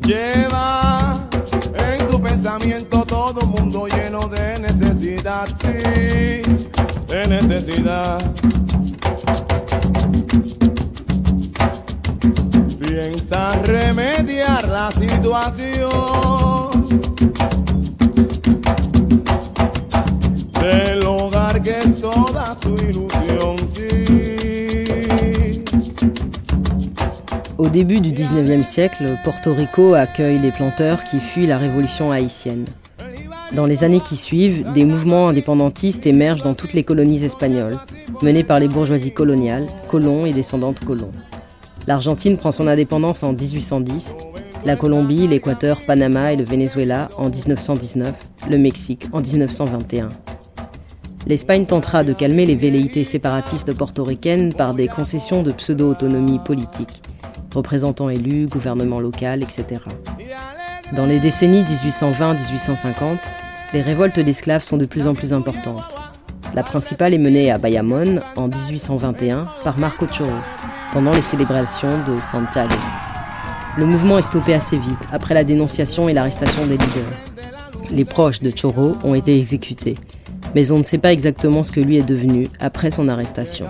Lleva 0.09 1.29
en 1.77 2.09
su 2.09 2.19
pensamiento 2.19 3.05
todo 3.05 3.41
un 3.41 3.51
mundo 3.51 3.87
lleno 3.87 4.27
de 4.27 4.57
necesidad, 4.59 5.47
sí, 5.61 6.41
de 7.07 7.27
necesidad. 7.27 8.38
Au 27.57 27.69
début 27.69 27.99
du 27.99 28.11
19e 28.11 28.63
siècle, 28.63 29.17
Porto 29.23 29.53
Rico 29.53 29.93
accueille 29.93 30.39
les 30.39 30.51
planteurs 30.51 31.03
qui 31.03 31.19
fuient 31.19 31.45
la 31.45 31.59
révolution 31.59 32.11
haïtienne. 32.11 32.65
Dans 33.51 33.67
les 33.67 33.83
années 33.83 33.99
qui 33.99 34.17
suivent, 34.17 34.65
des 34.73 34.85
mouvements 34.85 35.29
indépendantistes 35.29 36.07
émergent 36.07 36.41
dans 36.41 36.55
toutes 36.55 36.73
les 36.73 36.83
colonies 36.83 37.23
espagnoles, 37.23 37.77
menés 38.23 38.43
par 38.43 38.59
les 38.59 38.67
bourgeoisies 38.67 39.13
coloniales, 39.13 39.67
colons 39.89 40.25
et 40.25 40.33
descendants 40.33 40.71
de 40.71 40.79
colons. 40.79 41.11
L'Argentine 41.85 42.37
prend 42.37 42.51
son 42.51 42.67
indépendance 42.67 43.21
en 43.21 43.33
1810, 43.33 44.15
la 44.65 44.75
Colombie, 44.75 45.27
l'Équateur, 45.27 45.81
Panama 45.81 46.33
et 46.33 46.35
le 46.35 46.43
Venezuela 46.43 47.09
en 47.17 47.29
1919, 47.29 48.13
le 48.49 48.57
Mexique 48.57 49.07
en 49.13 49.21
1921. 49.21 50.09
L'Espagne 51.27 51.65
tentera 51.65 52.03
de 52.03 52.13
calmer 52.13 52.45
les 52.45 52.55
velléités 52.55 53.03
séparatistes 53.03 53.73
portoricaines 53.73 54.53
par 54.53 54.73
des 54.73 54.87
concessions 54.87 55.43
de 55.43 55.51
pseudo-autonomie 55.51 56.39
politique, 56.39 57.01
représentants 57.53 58.09
élus, 58.09 58.47
gouvernement 58.47 58.99
local, 58.99 59.43
etc. 59.43 59.81
Dans 60.95 61.05
les 61.05 61.19
décennies 61.19 61.63
1820-1850, 61.63 63.17
les 63.73 63.81
révoltes 63.81 64.19
d'esclaves 64.19 64.63
sont 64.63 64.77
de 64.77 64.85
plus 64.85 65.07
en 65.07 65.13
plus 65.13 65.33
importantes. 65.33 65.95
La 66.55 66.63
principale 66.63 67.13
est 67.13 67.19
menée 67.19 67.51
à 67.51 67.59
Bayamón 67.59 68.21
en 68.35 68.47
1821 68.47 69.45
par 69.63 69.77
Marco 69.77 70.07
Choro, 70.07 70.31
pendant 70.91 71.11
les 71.11 71.21
célébrations 71.21 72.03
de 72.05 72.19
Santiago. 72.19 72.75
Le 73.77 73.85
mouvement 73.85 74.17
est 74.17 74.23
stoppé 74.23 74.53
assez 74.53 74.77
vite 74.77 74.99
après 75.11 75.33
la 75.33 75.43
dénonciation 75.43 76.09
et 76.09 76.13
l'arrestation 76.13 76.65
des 76.65 76.77
leaders. 76.77 77.03
Les 77.91 78.05
proches 78.05 78.41
de 78.41 78.51
Choro 78.51 78.95
ont 79.03 79.15
été 79.15 79.37
exécutés, 79.37 79.95
mais 80.55 80.71
on 80.71 80.79
ne 80.79 80.83
sait 80.83 80.97
pas 80.97 81.13
exactement 81.13 81.63
ce 81.63 81.71
que 81.71 81.79
lui 81.79 81.97
est 81.97 82.03
devenu 82.03 82.49
après 82.59 82.91
son 82.91 83.07
arrestation. 83.07 83.67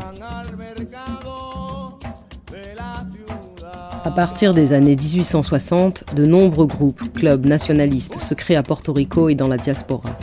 À 4.04 4.12
partir 4.12 4.54
des 4.54 4.74
années 4.74 4.96
1860, 4.96 6.16
de 6.16 6.26
nombreux 6.26 6.66
groupes, 6.66 7.02
clubs 7.14 7.46
nationalistes 7.46 8.20
se 8.20 8.34
créent 8.34 8.56
à 8.56 8.64
Porto 8.64 8.94
Rico 8.94 9.30
et 9.30 9.36
dans 9.36 9.48
la 9.48 9.58
diaspora. 9.58 10.18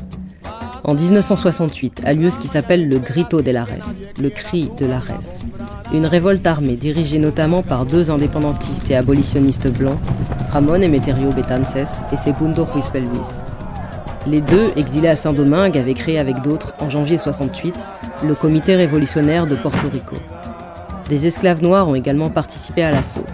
En 0.86 0.94
1968 0.94 2.02
a 2.04 2.12
lieu 2.12 2.30
ce 2.30 2.38
qui 2.38 2.46
s'appelle 2.46 2.88
le 2.88 3.00
Grito 3.00 3.42
de 3.42 3.50
la 3.50 3.64
Res, 3.64 3.88
le 4.22 4.30
cri 4.30 4.70
de 4.78 4.86
la 4.86 5.00
Res. 5.00 5.42
Une 5.92 6.06
révolte 6.06 6.46
armée 6.46 6.76
dirigée 6.76 7.18
notamment 7.18 7.64
par 7.64 7.86
deux 7.86 8.12
indépendantistes 8.12 8.88
et 8.88 8.94
abolitionnistes 8.94 9.66
blancs, 9.66 9.98
Ramon 10.52 10.80
Emeterio 10.80 11.32
Betances 11.32 11.74
et 12.12 12.16
Segundo 12.16 12.64
Ruiz. 12.64 12.84
Les 14.28 14.40
deux, 14.40 14.70
exilés 14.76 15.08
à 15.08 15.16
Saint-Domingue, 15.16 15.76
avaient 15.76 15.94
créé 15.94 16.20
avec 16.20 16.40
d'autres, 16.42 16.72
en 16.78 16.88
janvier 16.88 17.18
68, 17.18 17.74
le 18.24 18.36
Comité 18.36 18.76
révolutionnaire 18.76 19.48
de 19.48 19.56
Porto 19.56 19.88
Rico. 19.92 20.14
Des 21.08 21.26
esclaves 21.26 21.64
noirs 21.64 21.88
ont 21.88 21.96
également 21.96 22.30
participé 22.30 22.84
à 22.84 22.92
l'assaut. 22.92 23.26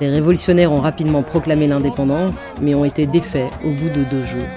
Les 0.00 0.08
révolutionnaires 0.08 0.72
ont 0.72 0.80
rapidement 0.80 1.22
proclamé 1.22 1.68
l'indépendance, 1.68 2.54
mais 2.60 2.74
ont 2.74 2.84
été 2.84 3.06
défaits 3.06 3.50
au 3.64 3.70
bout 3.70 3.88
de 3.88 4.02
deux 4.10 4.24
jours. 4.24 4.48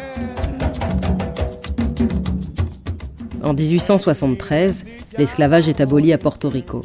En 3.44 3.54
1873, 3.54 4.86
l'esclavage 5.18 5.68
est 5.68 5.82
aboli 5.82 6.14
à 6.14 6.18
Porto 6.18 6.50
Rico. 6.50 6.84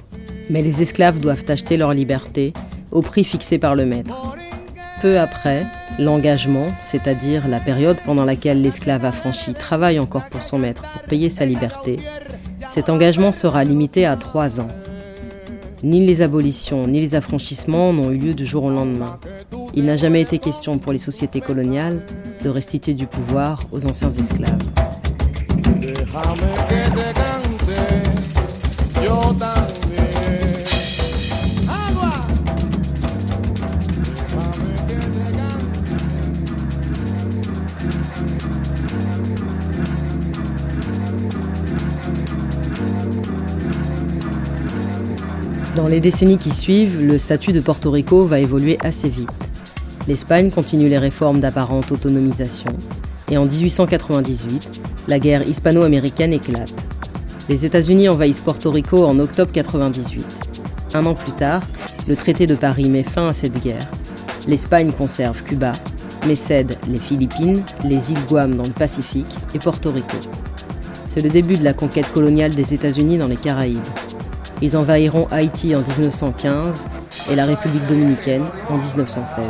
Mais 0.48 0.62
les 0.62 0.82
esclaves 0.82 1.20
doivent 1.20 1.44
acheter 1.48 1.76
leur 1.76 1.92
liberté 1.92 2.52
au 2.90 3.02
prix 3.02 3.24
fixé 3.24 3.58
par 3.58 3.74
le 3.74 3.84
maître. 3.84 4.36
Peu 5.02 5.18
après, 5.18 5.66
l'engagement, 5.98 6.68
c'est-à-dire 6.80 7.46
la 7.48 7.60
période 7.60 7.98
pendant 8.06 8.24
laquelle 8.24 8.62
l'esclave 8.62 9.04
affranchi 9.04 9.52
travaille 9.52 9.98
encore 9.98 10.28
pour 10.30 10.40
son 10.40 10.58
maître 10.58 10.82
pour 10.92 11.02
payer 11.02 11.28
sa 11.28 11.44
liberté, 11.44 11.98
cet 12.72 12.88
engagement 12.88 13.32
sera 13.32 13.64
limité 13.64 14.06
à 14.06 14.16
trois 14.16 14.60
ans. 14.60 14.68
Ni 15.82 16.06
les 16.06 16.22
abolitions 16.22 16.86
ni 16.86 17.00
les 17.00 17.14
affranchissements 17.14 17.92
n'ont 17.92 18.10
eu 18.10 18.18
lieu 18.18 18.34
du 18.34 18.46
jour 18.46 18.64
au 18.64 18.70
lendemain. 18.70 19.18
Il 19.74 19.84
n'a 19.84 19.96
jamais 19.96 20.22
été 20.22 20.38
question 20.38 20.78
pour 20.78 20.92
les 20.92 20.98
sociétés 20.98 21.42
coloniales 21.42 22.00
de 22.42 22.48
restituer 22.48 22.94
du 22.94 23.06
pouvoir 23.06 23.60
aux 23.72 23.84
anciens 23.84 24.10
esclaves. 24.10 24.58
Dans 26.16 26.22
les 45.88 46.00
décennies 46.00 46.38
qui 46.38 46.50
suivent, 46.50 47.04
le 47.04 47.18
statut 47.18 47.52
de 47.52 47.60
Porto 47.60 47.90
Rico 47.90 48.24
va 48.24 48.40
évoluer 48.40 48.78
assez 48.80 49.10
vite. 49.10 49.28
L'Espagne 50.08 50.50
continue 50.50 50.88
les 50.88 50.96
réformes 50.96 51.40
d'apparente 51.40 51.92
autonomisation. 51.92 52.72
Et 53.30 53.36
en 53.36 53.44
1898, 53.44 54.80
la 55.08 55.18
guerre 55.18 55.48
hispano-américaine 55.48 56.32
éclate. 56.32 56.74
Les 57.48 57.64
États-Unis 57.64 58.08
envahissent 58.08 58.40
Porto 58.40 58.70
Rico 58.70 59.04
en 59.04 59.18
octobre 59.18 59.52
98. 59.52 60.24
Un 60.94 61.06
an 61.06 61.14
plus 61.14 61.32
tard, 61.32 61.62
le 62.08 62.16
traité 62.16 62.46
de 62.46 62.54
Paris 62.54 62.90
met 62.90 63.02
fin 63.02 63.28
à 63.28 63.32
cette 63.32 63.62
guerre. 63.62 63.88
L'Espagne 64.48 64.90
conserve 64.92 65.42
Cuba, 65.42 65.72
mais 66.26 66.34
cède 66.34 66.76
les 66.88 66.98
Philippines, 66.98 67.62
les 67.84 68.10
îles 68.10 68.26
Guam 68.28 68.56
dans 68.56 68.64
le 68.64 68.70
Pacifique 68.70 69.32
et 69.54 69.58
Porto 69.58 69.92
Rico. 69.92 70.16
C'est 71.04 71.22
le 71.22 71.30
début 71.30 71.56
de 71.56 71.64
la 71.64 71.72
conquête 71.72 72.12
coloniale 72.12 72.54
des 72.54 72.74
États-Unis 72.74 73.18
dans 73.18 73.28
les 73.28 73.36
Caraïbes. 73.36 73.78
Ils 74.60 74.76
envahiront 74.76 75.26
Haïti 75.30 75.74
en 75.74 75.80
1915 75.80 76.74
et 77.30 77.36
la 77.36 77.44
République 77.44 77.86
dominicaine 77.86 78.44
en 78.68 78.78
1916. 78.78 79.44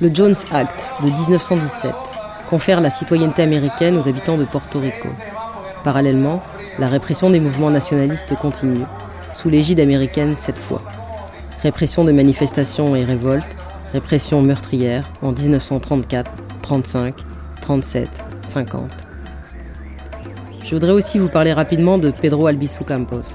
Le 0.00 0.14
Jones 0.14 0.36
Act 0.52 0.86
de 1.02 1.10
1917 1.10 2.07
confère 2.48 2.80
la 2.80 2.90
citoyenneté 2.90 3.42
américaine 3.42 3.98
aux 3.98 4.08
habitants 4.08 4.38
de 4.38 4.46
Porto 4.46 4.80
Rico. 4.80 5.08
Parallèlement, 5.84 6.42
la 6.78 6.88
répression 6.88 7.28
des 7.28 7.40
mouvements 7.40 7.70
nationalistes 7.70 8.34
continue, 8.36 8.84
sous 9.34 9.50
l'égide 9.50 9.80
américaine 9.80 10.34
cette 10.38 10.56
fois. 10.56 10.80
Répression 11.62 12.04
de 12.04 12.12
manifestations 12.12 12.96
et 12.96 13.04
révoltes, 13.04 13.44
répression 13.92 14.42
meurtrière 14.42 15.10
en 15.20 15.32
1934, 15.32 16.30
35, 16.62 17.14
37, 17.60 18.08
50. 18.48 18.90
Je 20.64 20.74
voudrais 20.74 20.92
aussi 20.92 21.18
vous 21.18 21.28
parler 21.28 21.52
rapidement 21.52 21.98
de 21.98 22.10
Pedro 22.10 22.46
Albizu 22.46 22.84
Campos, 22.86 23.28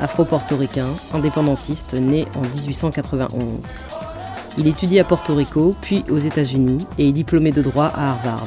afro-portoricain, 0.00 0.88
indépendantiste, 1.12 1.94
né 1.94 2.26
en 2.34 2.42
1891. 2.56 3.60
Il 4.56 4.68
étudie 4.68 5.00
à 5.00 5.04
Porto 5.04 5.34
Rico, 5.34 5.74
puis 5.80 6.04
aux 6.10 6.18
États-Unis, 6.18 6.86
et 6.98 7.08
est 7.08 7.12
diplômé 7.12 7.50
de 7.50 7.60
droit 7.60 7.90
à 7.94 8.10
Harvard. 8.10 8.46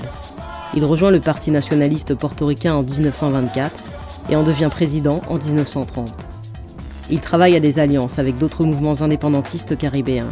Il 0.74 0.86
rejoint 0.86 1.12
le 1.12 1.20
Parti 1.20 1.52
nationaliste 1.52 2.16
portoricain 2.16 2.76
en 2.76 2.84
1924 2.84 3.84
et 4.30 4.36
en 4.36 4.44
devient 4.44 4.70
président 4.72 5.22
en 5.28 5.38
1930. 5.38 6.14
Il 7.10 7.20
travaille 7.20 7.56
à 7.56 7.60
des 7.60 7.80
alliances 7.80 8.20
avec 8.20 8.38
d'autres 8.38 8.64
mouvements 8.64 9.02
indépendantistes 9.02 9.78
caribéens. 9.78 10.30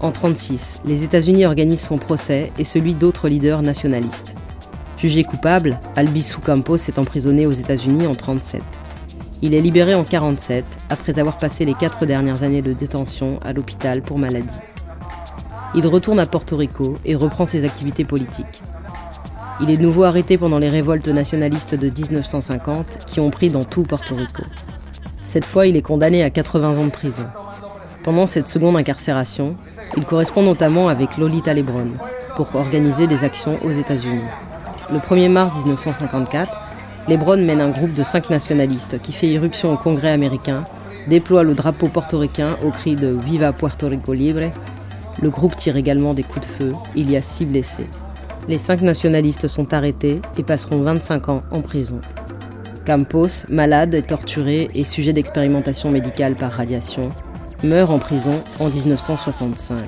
En 0.00 0.10
1936, 0.10 0.82
les 0.84 1.02
États-Unis 1.02 1.46
organisent 1.46 1.86
son 1.86 1.98
procès 1.98 2.52
et 2.58 2.64
celui 2.64 2.94
d'autres 2.94 3.28
leaders 3.28 3.62
nationalistes. 3.62 4.34
Jugé 4.96 5.24
coupable, 5.24 5.78
Albizu 5.96 6.38
Campos 6.38 6.76
est 6.76 6.98
emprisonné 6.98 7.46
aux 7.46 7.52
États-Unis 7.52 8.06
en 8.06 8.14
1937. 8.14 8.62
Il 9.42 9.54
est 9.54 9.60
libéré 9.60 9.94
en 9.94 10.02
1947 10.02 10.64
après 10.88 11.18
avoir 11.18 11.36
passé 11.36 11.64
les 11.64 11.74
quatre 11.74 12.06
dernières 12.06 12.42
années 12.42 12.62
de 12.62 12.72
détention 12.72 13.38
à 13.44 13.52
l'hôpital 13.52 14.02
pour 14.02 14.18
maladie. 14.18 14.60
Il 15.76 15.86
retourne 15.86 16.20
à 16.20 16.26
Porto 16.26 16.56
Rico 16.56 16.94
et 17.04 17.14
reprend 17.14 17.46
ses 17.46 17.64
activités 17.64 18.04
politiques. 18.04 18.62
Il 19.60 19.70
est 19.70 19.76
de 19.76 19.82
nouveau 19.82 20.04
arrêté 20.04 20.38
pendant 20.38 20.58
les 20.58 20.68
révoltes 20.68 21.08
nationalistes 21.08 21.74
de 21.74 21.90
1950 21.90 23.06
qui 23.06 23.20
ont 23.20 23.30
pris 23.30 23.50
dans 23.50 23.64
tout 23.64 23.82
Porto 23.82 24.14
Rico. 24.14 24.42
Cette 25.24 25.44
fois, 25.44 25.66
il 25.66 25.76
est 25.76 25.82
condamné 25.82 26.22
à 26.22 26.30
80 26.30 26.78
ans 26.78 26.84
de 26.84 26.90
prison. 26.90 27.26
Pendant 28.04 28.26
cette 28.26 28.48
seconde 28.48 28.76
incarcération, 28.76 29.56
il 29.96 30.04
correspond 30.04 30.42
notamment 30.42 30.88
avec 30.88 31.16
Lolita 31.16 31.54
Lebron 31.54 31.92
pour 32.36 32.54
organiser 32.54 33.06
des 33.06 33.24
actions 33.24 33.58
aux 33.64 33.70
États-Unis. 33.70 34.24
Le 34.92 34.98
1er 34.98 35.28
mars 35.28 35.52
1954, 35.54 36.52
Lebron 37.08 37.38
mène 37.38 37.60
un 37.60 37.70
groupe 37.70 37.94
de 37.94 38.02
cinq 38.02 38.30
nationalistes 38.30 39.00
qui 39.00 39.12
fait 39.12 39.28
irruption 39.28 39.68
au 39.68 39.76
Congrès 39.76 40.10
américain, 40.10 40.64
déploie 41.08 41.42
le 41.42 41.54
drapeau 41.54 41.88
portoricain 41.88 42.56
au 42.64 42.70
cri 42.70 42.96
de 42.96 43.08
Viva 43.08 43.52
Puerto 43.52 43.88
Rico 43.88 44.12
Libre. 44.12 44.50
Le 45.22 45.30
groupe 45.30 45.56
tire 45.56 45.76
également 45.76 46.14
des 46.14 46.22
coups 46.22 46.46
de 46.46 46.52
feu. 46.52 46.72
Il 46.94 47.10
y 47.10 47.16
a 47.16 47.22
six 47.22 47.44
blessés. 47.44 47.86
Les 48.48 48.58
cinq 48.58 48.82
nationalistes 48.82 49.48
sont 49.48 49.72
arrêtés 49.72 50.20
et 50.36 50.42
passeront 50.42 50.80
25 50.80 51.28
ans 51.28 51.40
en 51.50 51.60
prison. 51.60 52.00
Campos, 52.84 53.46
malade 53.48 54.04
torturé 54.06 54.68
et 54.74 54.84
sujet 54.84 55.14
d'expérimentation 55.14 55.90
médicale 55.90 56.34
par 56.34 56.52
radiation, 56.52 57.10
meurt 57.62 57.90
en 57.90 57.98
prison 57.98 58.42
en 58.60 58.68
1965. 58.68 59.78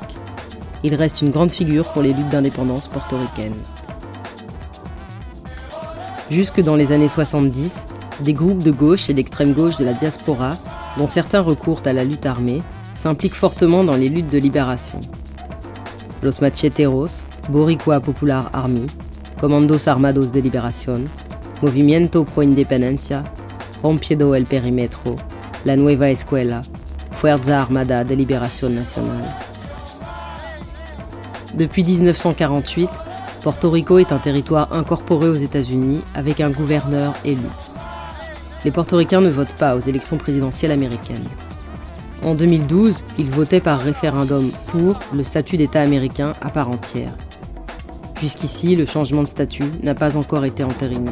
Il 0.82 0.94
reste 0.94 1.20
une 1.20 1.30
grande 1.30 1.50
figure 1.50 1.92
pour 1.92 2.00
les 2.00 2.14
luttes 2.14 2.30
d'indépendance 2.30 2.88
portoricaines. 2.88 3.52
Jusque 6.30 6.62
dans 6.62 6.76
les 6.76 6.92
années 6.92 7.08
70, 7.08 7.74
des 8.20 8.32
groupes 8.32 8.62
de 8.62 8.70
gauche 8.70 9.10
et 9.10 9.14
d'extrême 9.14 9.52
gauche 9.52 9.76
de 9.76 9.84
la 9.84 9.92
diaspora, 9.92 10.56
dont 10.96 11.08
certains 11.08 11.40
recourent 11.40 11.82
à 11.84 11.92
la 11.92 12.04
lutte 12.04 12.24
armée, 12.24 12.62
s'impliquent 13.06 13.34
fortement 13.34 13.84
dans 13.84 13.94
les 13.94 14.08
luttes 14.08 14.30
de 14.30 14.38
libération. 14.38 14.98
Los 16.24 16.40
Macheteros, 16.40 17.22
Boricua 17.50 18.00
Popular 18.00 18.50
Army, 18.52 18.88
Comandos 19.40 19.86
Armados 19.86 20.32
de 20.32 20.42
Liberación, 20.42 21.04
Movimiento 21.62 22.24
Pro 22.24 22.42
Independencia, 22.42 23.22
Rompiedo 23.80 24.34
el 24.34 24.44
Perimetro, 24.44 25.14
La 25.64 25.76
Nueva 25.76 26.08
Escuela, 26.08 26.62
Fuerza 27.12 27.62
Armada 27.62 28.02
de 28.02 28.16
Liberación 28.16 28.74
Nacional. 28.74 29.22
Depuis 31.54 31.84
1948, 31.84 32.90
Porto 33.40 33.70
Rico 33.70 34.00
est 34.00 34.10
un 34.10 34.18
territoire 34.18 34.72
incorporé 34.72 35.28
aux 35.28 35.34
États-Unis 35.34 36.02
avec 36.16 36.40
un 36.40 36.50
gouverneur 36.50 37.14
élu. 37.24 37.46
Les 38.64 38.72
portoricains 38.72 39.20
ne 39.20 39.30
votent 39.30 39.54
pas 39.54 39.76
aux 39.76 39.80
élections 39.80 40.16
présidentielles 40.16 40.72
américaines. 40.72 41.28
En 42.22 42.34
2012, 42.34 43.04
ils 43.18 43.30
votaient 43.30 43.60
par 43.60 43.80
référendum 43.80 44.50
pour 44.68 44.98
le 45.14 45.22
statut 45.22 45.56
d'État 45.56 45.80
américain 45.80 46.32
à 46.40 46.50
part 46.50 46.70
entière. 46.70 47.12
Jusqu'ici, 48.20 48.76
le 48.76 48.86
changement 48.86 49.22
de 49.22 49.28
statut 49.28 49.64
n'a 49.82 49.94
pas 49.94 50.16
encore 50.16 50.44
été 50.44 50.64
entériné. 50.64 51.10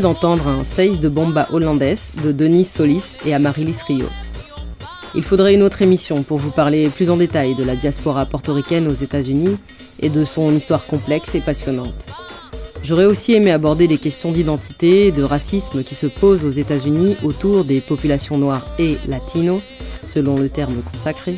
D'entendre 0.00 0.46
un 0.46 0.64
Seis 0.64 0.98
de 0.98 1.08
Bomba 1.08 1.48
hollandaise 1.52 2.10
de 2.24 2.32
Denis 2.32 2.64
Solis 2.64 3.16
et 3.24 3.34
Amarilis 3.34 3.82
Rios. 3.86 4.06
Il 5.14 5.22
faudrait 5.22 5.54
une 5.54 5.62
autre 5.62 5.82
émission 5.82 6.22
pour 6.22 6.38
vous 6.38 6.50
parler 6.50 6.88
plus 6.88 7.10
en 7.10 7.16
détail 7.16 7.54
de 7.54 7.64
la 7.64 7.76
diaspora 7.76 8.26
portoricaine 8.26 8.86
aux 8.86 8.94
États-Unis 8.94 9.56
et 10.00 10.10
de 10.10 10.24
son 10.24 10.54
histoire 10.54 10.86
complexe 10.86 11.34
et 11.34 11.40
passionnante. 11.40 11.94
J'aurais 12.82 13.06
aussi 13.06 13.34
aimé 13.34 13.50
aborder 13.50 13.88
des 13.88 13.98
questions 13.98 14.32
d'identité 14.32 15.08
et 15.08 15.12
de 15.12 15.22
racisme 15.22 15.82
qui 15.82 15.94
se 15.94 16.06
posent 16.06 16.44
aux 16.44 16.50
États-Unis 16.50 17.16
autour 17.22 17.64
des 17.64 17.80
populations 17.80 18.38
noires 18.38 18.66
et 18.78 18.98
latino, 19.08 19.60
selon 20.06 20.36
le 20.36 20.48
terme 20.48 20.80
consacré, 20.92 21.36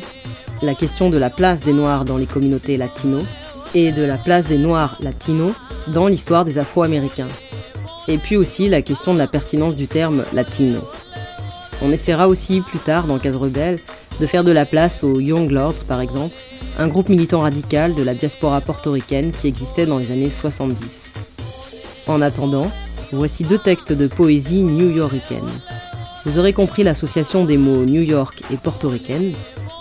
la 0.61 0.75
question 0.75 1.09
de 1.09 1.17
la 1.17 1.29
place 1.29 1.61
des 1.61 1.73
Noirs 1.73 2.05
dans 2.05 2.17
les 2.17 2.27
communautés 2.27 2.77
latino 2.77 3.19
et 3.73 3.91
de 3.91 4.03
la 4.03 4.17
place 4.17 4.47
des 4.47 4.57
Noirs 4.57 4.97
latinos 5.01 5.53
dans 5.87 6.07
l'histoire 6.07 6.45
des 6.45 6.57
Afro-Américains. 6.57 7.27
Et 8.11 8.17
puis 8.17 8.35
aussi 8.35 8.67
la 8.67 8.81
question 8.81 9.13
de 9.13 9.17
la 9.17 9.27
pertinence 9.27 9.73
du 9.73 9.87
terme 9.87 10.25
latino. 10.33 10.81
On 11.81 11.93
essaiera 11.93 12.27
aussi 12.27 12.59
plus 12.59 12.79
tard 12.79 13.07
dans 13.07 13.17
Case 13.19 13.37
Rebelle 13.37 13.79
de 14.19 14.25
faire 14.25 14.43
de 14.43 14.51
la 14.51 14.65
place 14.65 15.05
aux 15.05 15.21
Young 15.21 15.49
Lords 15.49 15.85
par 15.87 16.01
exemple, 16.01 16.35
un 16.77 16.89
groupe 16.89 17.07
militant 17.07 17.39
radical 17.39 17.95
de 17.95 18.03
la 18.03 18.13
diaspora 18.13 18.59
portoricaine 18.59 19.31
qui 19.31 19.47
existait 19.47 19.85
dans 19.85 19.97
les 19.97 20.11
années 20.11 20.29
70. 20.29 21.11
En 22.07 22.21
attendant, 22.21 22.69
voici 23.13 23.45
deux 23.45 23.57
textes 23.57 23.93
de 23.93 24.07
poésie 24.07 24.63
new-yorkaine. 24.63 25.49
Vous 26.25 26.37
aurez 26.37 26.51
compris 26.51 26.83
l'association 26.83 27.45
des 27.45 27.55
mots 27.55 27.85
New 27.85 28.01
York 28.01 28.43
et 28.51 28.57
portoricaine. 28.57 29.31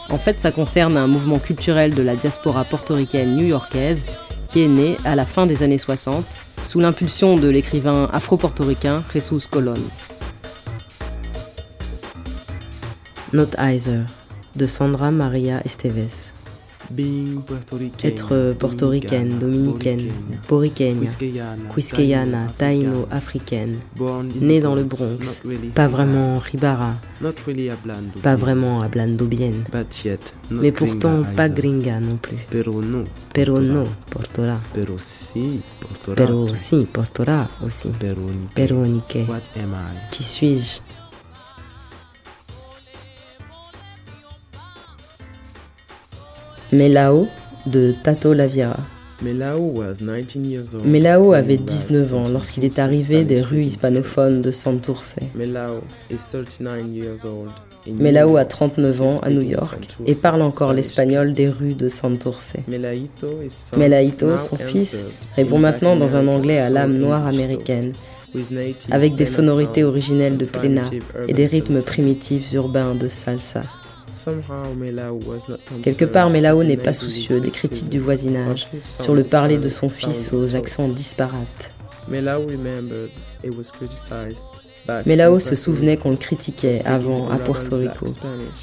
En 0.09 0.19
fait, 0.19 0.41
ça 0.41 0.53
concerne 0.53 0.97
un 0.97 1.09
mouvement 1.09 1.41
culturel 1.41 1.95
de 1.95 2.03
la 2.03 2.15
diaspora 2.15 2.63
portoricaine 2.63 3.35
new-yorkaise 3.35 4.05
qui 4.49 4.63
est 4.63 4.69
né 4.69 4.99
à 5.05 5.17
la 5.17 5.27
fin 5.27 5.47
des 5.47 5.65
années 5.65 5.79
60 5.79 6.25
sous 6.71 6.79
l'impulsion 6.79 7.37
de 7.37 7.49
l'écrivain 7.49 8.09
afro-portoricain 8.13 9.03
Jesus 9.13 9.49
Colon. 9.51 9.75
Not 13.33 13.49
de 14.55 14.67
Sandra 14.67 15.11
Maria 15.11 15.61
Esteves. 15.65 16.30
Être 18.03 18.55
portoricaine, 18.59 19.39
dominicaine, 19.39 20.09
poricaine, 20.49 21.07
quisqueyana, 21.75 22.47
taino, 22.59 23.07
africaine, 23.11 23.79
née 24.41 24.61
dans 24.61 24.75
le 24.75 24.85
Bronx, 24.85 25.43
pas 25.75 25.87
vraiment 25.87 26.39
ribara, 26.39 26.95
pas 28.23 28.35
vraiment 28.35 28.81
hablando 28.81 29.27
bien, 29.27 29.53
mais 30.51 30.73
pourtant 30.73 31.23
pas 31.37 31.49
gringa 31.49 32.01
non 32.01 32.17
plus. 32.17 32.39
Pero 33.33 33.61
no, 33.61 33.87
portora. 34.11 34.59
Pero 34.75 34.97
si, 34.99 35.61
portora. 35.81 36.17
Pero 36.17 36.55
si, 36.57 36.87
portora 36.93 37.49
aussi. 37.65 37.91
Qui 40.11 40.23
suis-je? 40.25 40.81
Melao 46.73 47.27
de 47.67 47.95
Tato 48.03 48.33
Laviera. 48.33 48.77
Melao 49.23 49.59
was 49.75 49.99
19 50.01 50.45
years 50.47 50.75
old. 50.75 50.87
Melao 50.87 51.33
avait 51.33 51.57
coming 51.57 51.67
back 51.67 51.89
19 51.89 52.15
ans 52.15 52.29
lorsqu'il 52.33 52.65
est 52.65 52.79
arrivé 52.79 53.25
des 53.25 53.43
rues 53.43 53.65
hispanophones 53.65 54.41
de 54.41 54.51
Santurce. 54.51 55.17
Melao 55.35 55.81
is 56.11 56.17
39 56.33 56.87
years 56.95 57.25
old. 57.25 57.51
in 57.87 57.93
New 57.93 58.03
Melao 58.03 58.37
a 58.37 58.41
York. 58.43 58.49
39 58.49 59.03
ans 59.03 59.19
à 59.23 59.31
New 59.31 59.43
York 59.43 59.89
et 60.07 60.15
parle 60.15 60.43
encore 60.43 60.73
l'espagnol 60.75 61.33
des 61.33 61.49
rues 61.49 61.75
de 61.75 61.89
Santurce. 61.89 62.53
Melaito, 63.77 64.37
son- 64.37 64.57
fils, 64.57 64.97
répond 65.37 65.57
in 65.57 65.61
maintenant 65.61 65.97
dans 65.97 66.15
un 66.15 66.29
anglais 66.29 66.59
à 66.59 66.69
l'âme 66.71 66.97
noire 66.99 67.27
américaine, 67.27 67.93
avec 68.91 69.17
des 69.17 69.25
sonorités 69.27 69.83
originelles 69.85 70.37
de 70.37 70.45
plena 70.45 70.83
et 71.27 71.33
des 71.33 71.47
rythmes 71.47 71.83
primitifs 71.83 72.53
urbains 72.53 72.95
de 72.95 73.09
salsa. 73.09 73.63
Quelque 75.83 76.05
part, 76.05 76.31
Melao 76.31 76.63
n'est 76.63 76.77
pas 76.77 76.93
soucieux 76.93 77.41
des 77.41 77.51
critiques 77.51 77.89
du 77.89 77.99
voisinage 77.99 78.69
sur 78.99 79.15
le 79.15 79.25
parler 79.25 79.59
de 79.59 79.69
son 79.69 79.89
fils 79.89 80.33
aux 80.33 80.55
accents 80.55 80.89
disparates. 80.89 81.73
Melao 85.07 85.39
se 85.39 85.55
souvenait 85.55 85.97
qu'on 85.97 86.11
le 86.11 86.17
critiquait 86.17 86.83
avant 86.85 87.31
à 87.31 87.37
Puerto 87.37 87.77
Rico 87.77 88.07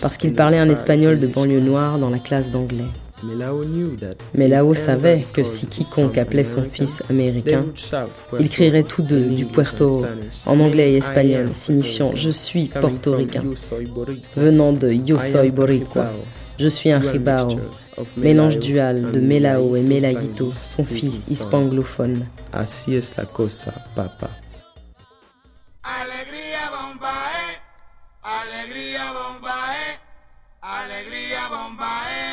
parce 0.02 0.18
qu'il 0.18 0.34
parlait 0.34 0.58
un 0.58 0.70
espagnol 0.70 1.20
de 1.20 1.28
banlieue 1.28 1.60
noire 1.60 2.00
dans 2.00 2.10
la 2.10 2.20
classe 2.20 2.50
d'anglais. 2.50 2.88
Melao 3.24 3.64
knew 3.64 3.96
that 3.98 4.16
Mais 4.36 4.48
Lao 4.48 4.72
if 4.74 4.78
savait 4.78 5.12
anyone 5.14 5.32
que 5.34 5.42
called 5.42 5.54
si 5.54 5.66
his 5.66 5.70
quiconque 5.70 6.16
son 6.16 6.22
appelait 6.22 6.44
son 6.44 6.60
American, 6.60 6.72
fils 6.72 7.04
américain, 7.10 7.66
Puerto 8.38 8.50
crieraient 8.50 8.84
tous 8.84 9.02
deux 9.02 9.22
du 9.22 9.46
Puerto 9.46 10.06
en 10.46 10.60
anglais 10.60 10.92
et 10.92 10.96
I 10.96 10.98
espagnol, 10.98 11.48
am 11.48 11.54
signifiant 11.54 12.10
Puerto 12.10 12.16
je 12.16 12.30
suis 12.30 12.62
Rican, 12.62 12.82
coming 12.82 12.98
from 12.98 13.04
portoricain, 13.04 13.44
venant 14.36 14.72
de 14.72 14.92
Yo 14.92 15.18
I 15.18 15.32
soy 15.32 15.48
am 15.48 15.56
boricua. 15.56 16.12
Je 16.60 16.70
suis 16.70 16.92
un 16.92 17.00
dual 17.00 17.12
ribao, 17.12 17.60
mélange 18.18 18.58
Melao 18.58 18.60
dual 18.60 19.12
de 19.12 19.20
and 19.20 19.22
Melao 19.22 19.76
et 19.76 19.82
Melaito 19.82 20.20
Melaguito, 20.20 20.52
son 20.52 20.86
fils 20.86 21.28
hispanglophone. 21.30 22.28
Así 22.52 22.96
es 22.96 23.16
la 23.16 23.26
cosa, 23.26 23.74
papa. 23.96 24.32
Alegría 25.84 26.72
bombae, 26.72 27.60
alegría 28.24 29.12
bombae, 29.14 30.00
alegría 30.62 31.48
bombae, 31.50 32.27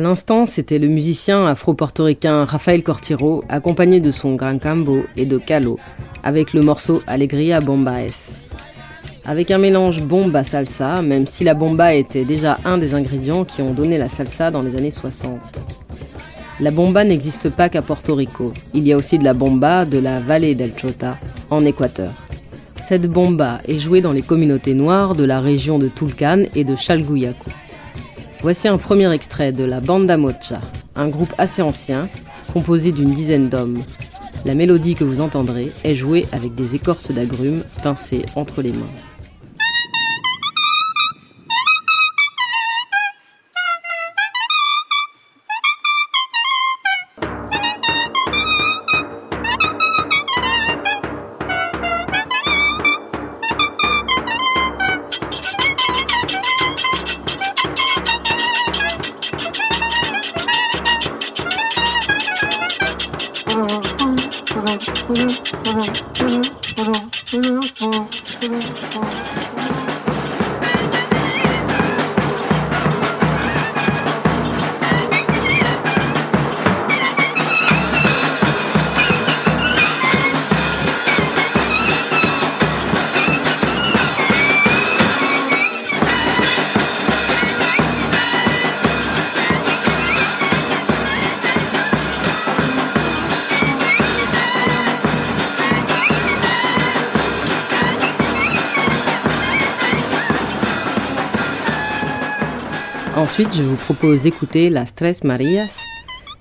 À 0.00 0.02
l'instant, 0.02 0.46
c'était 0.46 0.78
le 0.78 0.88
musicien 0.88 1.44
afro-portoricain 1.44 2.46
Rafael 2.46 2.82
Cortiro, 2.82 3.44
accompagné 3.50 4.00
de 4.00 4.10
son 4.10 4.34
Gran 4.34 4.56
Cambo 4.56 5.04
et 5.14 5.26
de 5.26 5.36
Calo, 5.36 5.78
avec 6.22 6.54
le 6.54 6.62
morceau 6.62 7.02
Alegria 7.06 7.60
Bombaes. 7.60 8.32
Avec 9.26 9.50
un 9.50 9.58
mélange 9.58 10.00
bomba 10.00 10.42
salsa, 10.42 11.02
même 11.02 11.26
si 11.26 11.44
la 11.44 11.52
bomba 11.52 11.92
était 11.92 12.24
déjà 12.24 12.56
un 12.64 12.78
des 12.78 12.94
ingrédients 12.94 13.44
qui 13.44 13.60
ont 13.60 13.74
donné 13.74 13.98
la 13.98 14.08
salsa 14.08 14.50
dans 14.50 14.62
les 14.62 14.74
années 14.74 14.90
60. 14.90 15.38
La 16.60 16.70
bomba 16.70 17.04
n'existe 17.04 17.50
pas 17.50 17.68
qu'à 17.68 17.82
Porto 17.82 18.14
Rico. 18.14 18.54
Il 18.72 18.88
y 18.88 18.94
a 18.94 18.96
aussi 18.96 19.18
de 19.18 19.24
la 19.24 19.34
bomba 19.34 19.84
de 19.84 19.98
la 19.98 20.18
vallée 20.18 20.54
del 20.54 20.72
Chota, 20.74 21.18
en 21.50 21.62
Équateur. 21.66 22.12
Cette 22.88 23.04
bomba 23.04 23.58
est 23.68 23.78
jouée 23.78 24.00
dans 24.00 24.12
les 24.12 24.22
communautés 24.22 24.72
noires 24.72 25.14
de 25.14 25.24
la 25.24 25.40
région 25.40 25.78
de 25.78 25.88
Tulcan 25.88 26.44
et 26.54 26.64
de 26.64 26.74
Chalguyaco. 26.74 27.50
Voici 28.42 28.68
un 28.68 28.78
premier 28.78 29.12
extrait 29.12 29.52
de 29.52 29.64
la 29.64 29.80
Banda 29.80 30.16
Mocha, 30.16 30.62
un 30.96 31.08
groupe 31.08 31.34
assez 31.36 31.60
ancien, 31.60 32.08
composé 32.54 32.90
d'une 32.90 33.12
dizaine 33.12 33.50
d'hommes. 33.50 33.82
La 34.46 34.54
mélodie 34.54 34.94
que 34.94 35.04
vous 35.04 35.20
entendrez 35.20 35.70
est 35.84 35.94
jouée 35.94 36.26
avec 36.32 36.54
des 36.54 36.74
écorces 36.74 37.10
d'agrumes 37.10 37.62
pincées 37.82 38.24
entre 38.36 38.62
les 38.62 38.72
mains. 38.72 39.09
Ensuite, 103.40 103.56
je 103.56 103.62
vous 103.62 103.76
propose 103.76 104.20
d'écouter 104.20 104.68
Las 104.68 104.94
Tres 104.94 105.24
Marias. 105.24 105.74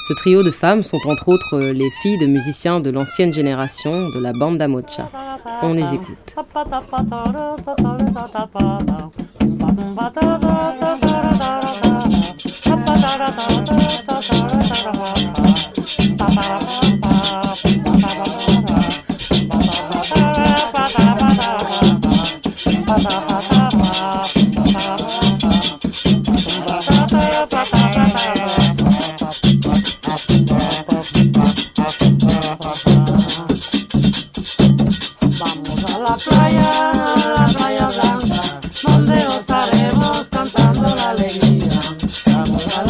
Ce 0.05 0.13
trio 0.15 0.43
de 0.43 0.51
femmes 0.51 0.83
sont 0.83 0.99
entre 1.05 1.29
autres 1.29 1.57
les 1.57 1.89
filles 2.01 2.17
de 2.17 2.25
musiciens 2.25 2.81
de 2.81 2.89
l'ancienne 2.89 3.31
génération 3.31 4.09
de 4.09 4.19
la 4.19 4.33
banda 4.33 4.67
mocha. 4.67 5.09
On 5.61 5.75
les 5.75 5.85
écoute. 5.93 6.35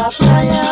Vamos 0.09 0.68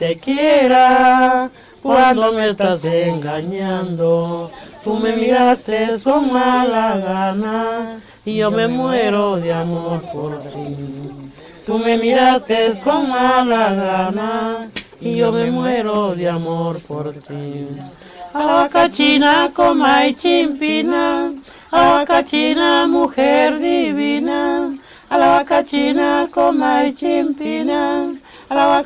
te 0.00 0.16
quiera 0.16 1.50
cuando 1.82 2.32
me 2.32 2.48
estás 2.48 2.82
engañando? 2.86 4.50
Tú 4.82 4.94
me 4.94 5.14
miraste 5.14 5.98
con 6.02 6.32
mala 6.32 6.96
gana 6.96 7.98
y 8.24 8.36
yo 8.36 8.50
me 8.50 8.66
muero 8.66 9.36
de 9.36 9.52
amor 9.52 10.00
por 10.10 10.40
ti. 10.40 10.74
Tú 11.66 11.78
me 11.78 11.98
miraste 11.98 12.80
con 12.82 13.10
mala 13.10 13.74
gana 13.74 14.68
y 15.02 15.16
yo 15.16 15.30
me 15.32 15.50
muero 15.50 16.14
de 16.14 16.30
amor 16.30 16.80
por 16.88 17.12
ti. 17.12 17.68
A 18.32 18.38
la 18.38 18.54
vaca 18.54 18.90
china 18.90 19.50
coma 19.54 20.06
y 20.06 20.14
chimpina, 20.14 21.30
a 21.72 21.76
la 21.76 21.88
vaca 21.96 22.24
china 22.24 22.86
mujer 22.86 23.58
divina, 23.58 24.72
a 25.10 25.18
la 25.18 25.26
vaca 25.26 25.62
china 25.62 26.26
coma 26.32 26.86
y 26.86 26.94
chimpina, 26.94 28.14
la. 28.50 28.82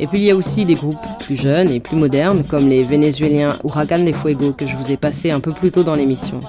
Et 0.00 0.06
puis 0.06 0.18
il 0.18 0.24
y 0.24 0.30
a 0.30 0.36
aussi 0.36 0.64
des 0.64 0.74
groupes 0.74 0.96
plus 1.20 1.36
jeunes 1.36 1.70
et 1.70 1.78
plus 1.78 1.96
modernes, 1.96 2.42
comme 2.48 2.68
les 2.68 2.82
vénézuéliens 2.82 3.50
Huracan 3.64 4.02
de 4.02 4.12
Fuego 4.12 4.52
que 4.52 4.66
je 4.66 4.74
vous 4.74 4.90
ai 4.90 4.96
passé 4.96 5.30
un 5.30 5.40
peu 5.40 5.52
plus 5.52 5.70
tôt 5.70 5.84
dans 5.84 5.94
l'émission. 5.94 6.40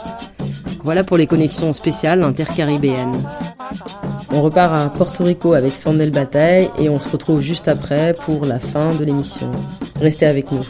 Voilà 0.84 1.04
pour 1.04 1.18
les 1.18 1.28
connexions 1.28 1.74
spéciales 1.74 2.24
intercaribéennes. 2.24 3.22
On 4.34 4.42
repart 4.42 4.80
à 4.80 4.90
Porto 4.90 5.24
Rico 5.24 5.54
avec 5.54 5.72
Sandel 5.72 6.12
Bataille 6.12 6.70
et 6.80 6.90
on 6.90 6.98
se 6.98 7.10
retrouve 7.10 7.42
juste 7.42 7.68
après 7.68 8.14
pour 8.26 8.46
la 8.46 8.60
fin 8.60 8.90
de 8.96 9.04
l'émission. 9.04 9.52
Restez 10.00 10.26
avec 10.26 10.52
nous. 10.52 10.64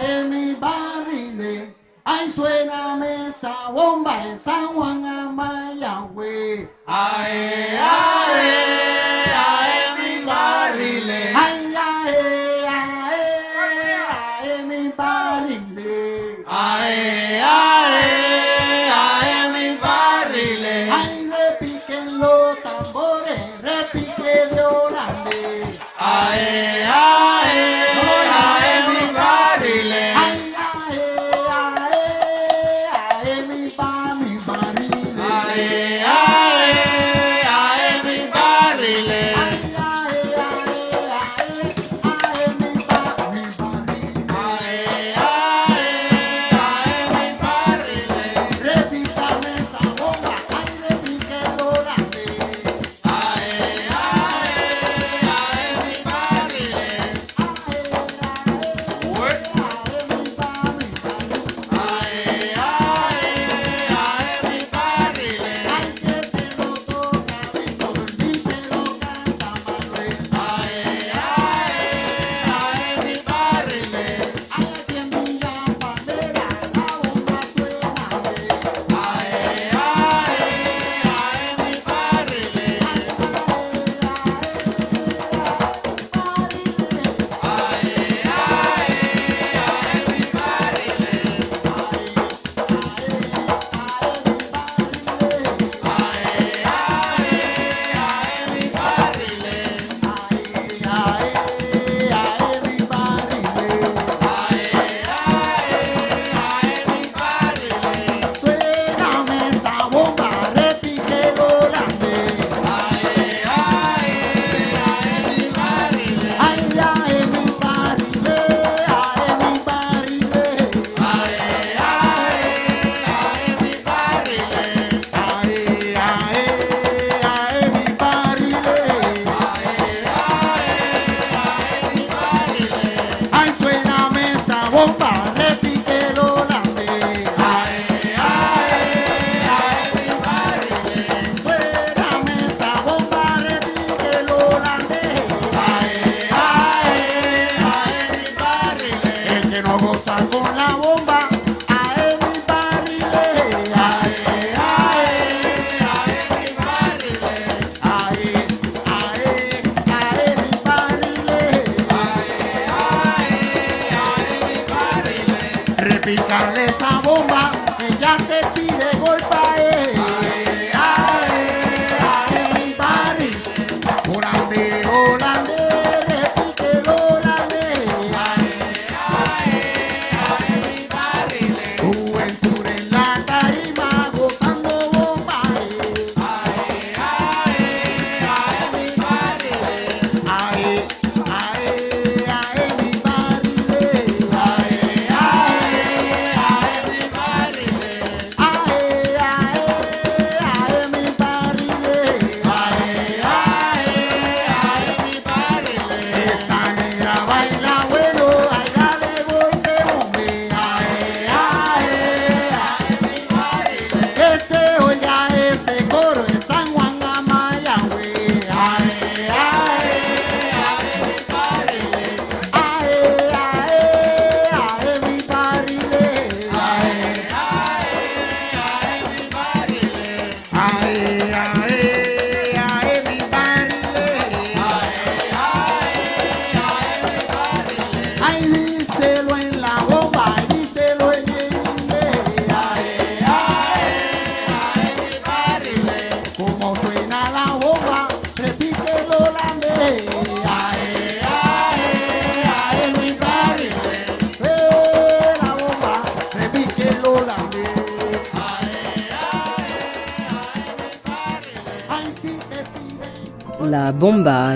Ay, 0.00 0.24
mi 0.24 0.54
barrile. 0.54 1.74
Ay, 2.04 2.30
suena 2.32 2.98
esa 3.28 3.70
bomba 3.70 4.26
en 4.26 4.38
San 4.38 4.74
Juan 4.74 5.04
Amayagüe. 5.04 6.68
Ay, 6.86 7.76
ay, 7.78 7.78
ay, 7.78 8.99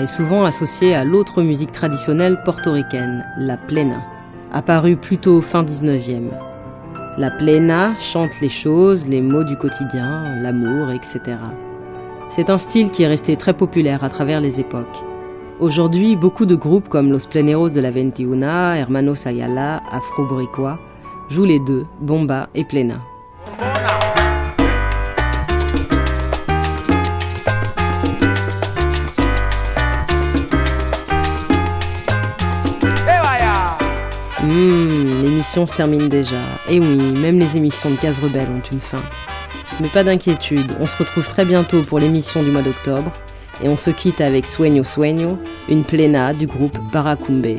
est 0.05 0.17
souvent 0.17 0.43
associée 0.43 0.93
à 0.93 1.03
l'autre 1.03 1.41
musique 1.41 1.71
traditionnelle 1.71 2.39
portoricaine, 2.45 3.25
la 3.39 3.57
plena, 3.57 4.03
apparue 4.53 4.97
plutôt 4.97 5.41
fin 5.41 5.63
19e. 5.63 6.29
La 7.17 7.31
plena 7.31 7.95
chante 7.97 8.39
les 8.39 8.49
choses, 8.49 9.07
les 9.07 9.21
mots 9.21 9.43
du 9.43 9.57
quotidien, 9.57 10.35
l'amour, 10.43 10.91
etc. 10.91 11.37
C'est 12.29 12.51
un 12.51 12.59
style 12.59 12.91
qui 12.91 13.01
est 13.01 13.07
resté 13.07 13.35
très 13.35 13.53
populaire 13.53 14.03
à 14.03 14.09
travers 14.09 14.41
les 14.41 14.59
époques. 14.59 15.03
Aujourd'hui, 15.59 16.15
beaucoup 16.15 16.45
de 16.45 16.55
groupes 16.55 16.87
comme 16.87 17.11
Los 17.11 17.27
Pleneros 17.27 17.71
de 17.71 17.81
la 17.81 17.89
Veintiuna, 17.89 18.77
Hermanos 18.77 19.25
Ayala, 19.25 19.81
Afro 19.91 20.27
Boricua 20.27 20.77
jouent 21.29 21.45
les 21.45 21.59
deux, 21.59 21.87
bomba 21.99 22.49
et 22.53 22.63
plena. 22.63 23.01
Se 35.65 35.73
termine 35.75 36.09
déjà. 36.09 36.35
Et 36.69 36.79
oui, 36.79 36.97
même 37.13 37.39
les 37.39 37.55
émissions 37.55 37.89
de 37.89 37.95
Case 37.95 38.19
Rebelle 38.19 38.49
ont 38.49 38.69
une 38.71 38.81
fin. 38.81 39.01
Mais 39.79 39.87
pas 39.87 40.03
d'inquiétude, 40.03 40.75
on 40.79 40.85
se 40.85 40.97
retrouve 40.97 41.27
très 41.27 41.45
bientôt 41.45 41.81
pour 41.81 41.99
l'émission 41.99 42.43
du 42.43 42.51
mois 42.51 42.61
d'octobre. 42.61 43.11
Et 43.63 43.69
on 43.69 43.77
se 43.77 43.89
quitte 43.89 44.19
avec 44.19 44.45
Sueño 44.45 44.83
Sueño, 44.83 45.39
une 45.69 45.83
pléna 45.83 46.33
du 46.33 46.45
groupe 46.45 46.77
Paracumbe. 46.91 47.57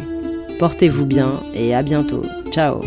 Portez-vous 0.58 1.06
bien 1.06 1.32
et 1.54 1.74
à 1.74 1.82
bientôt. 1.82 2.22
Ciao 2.50 2.80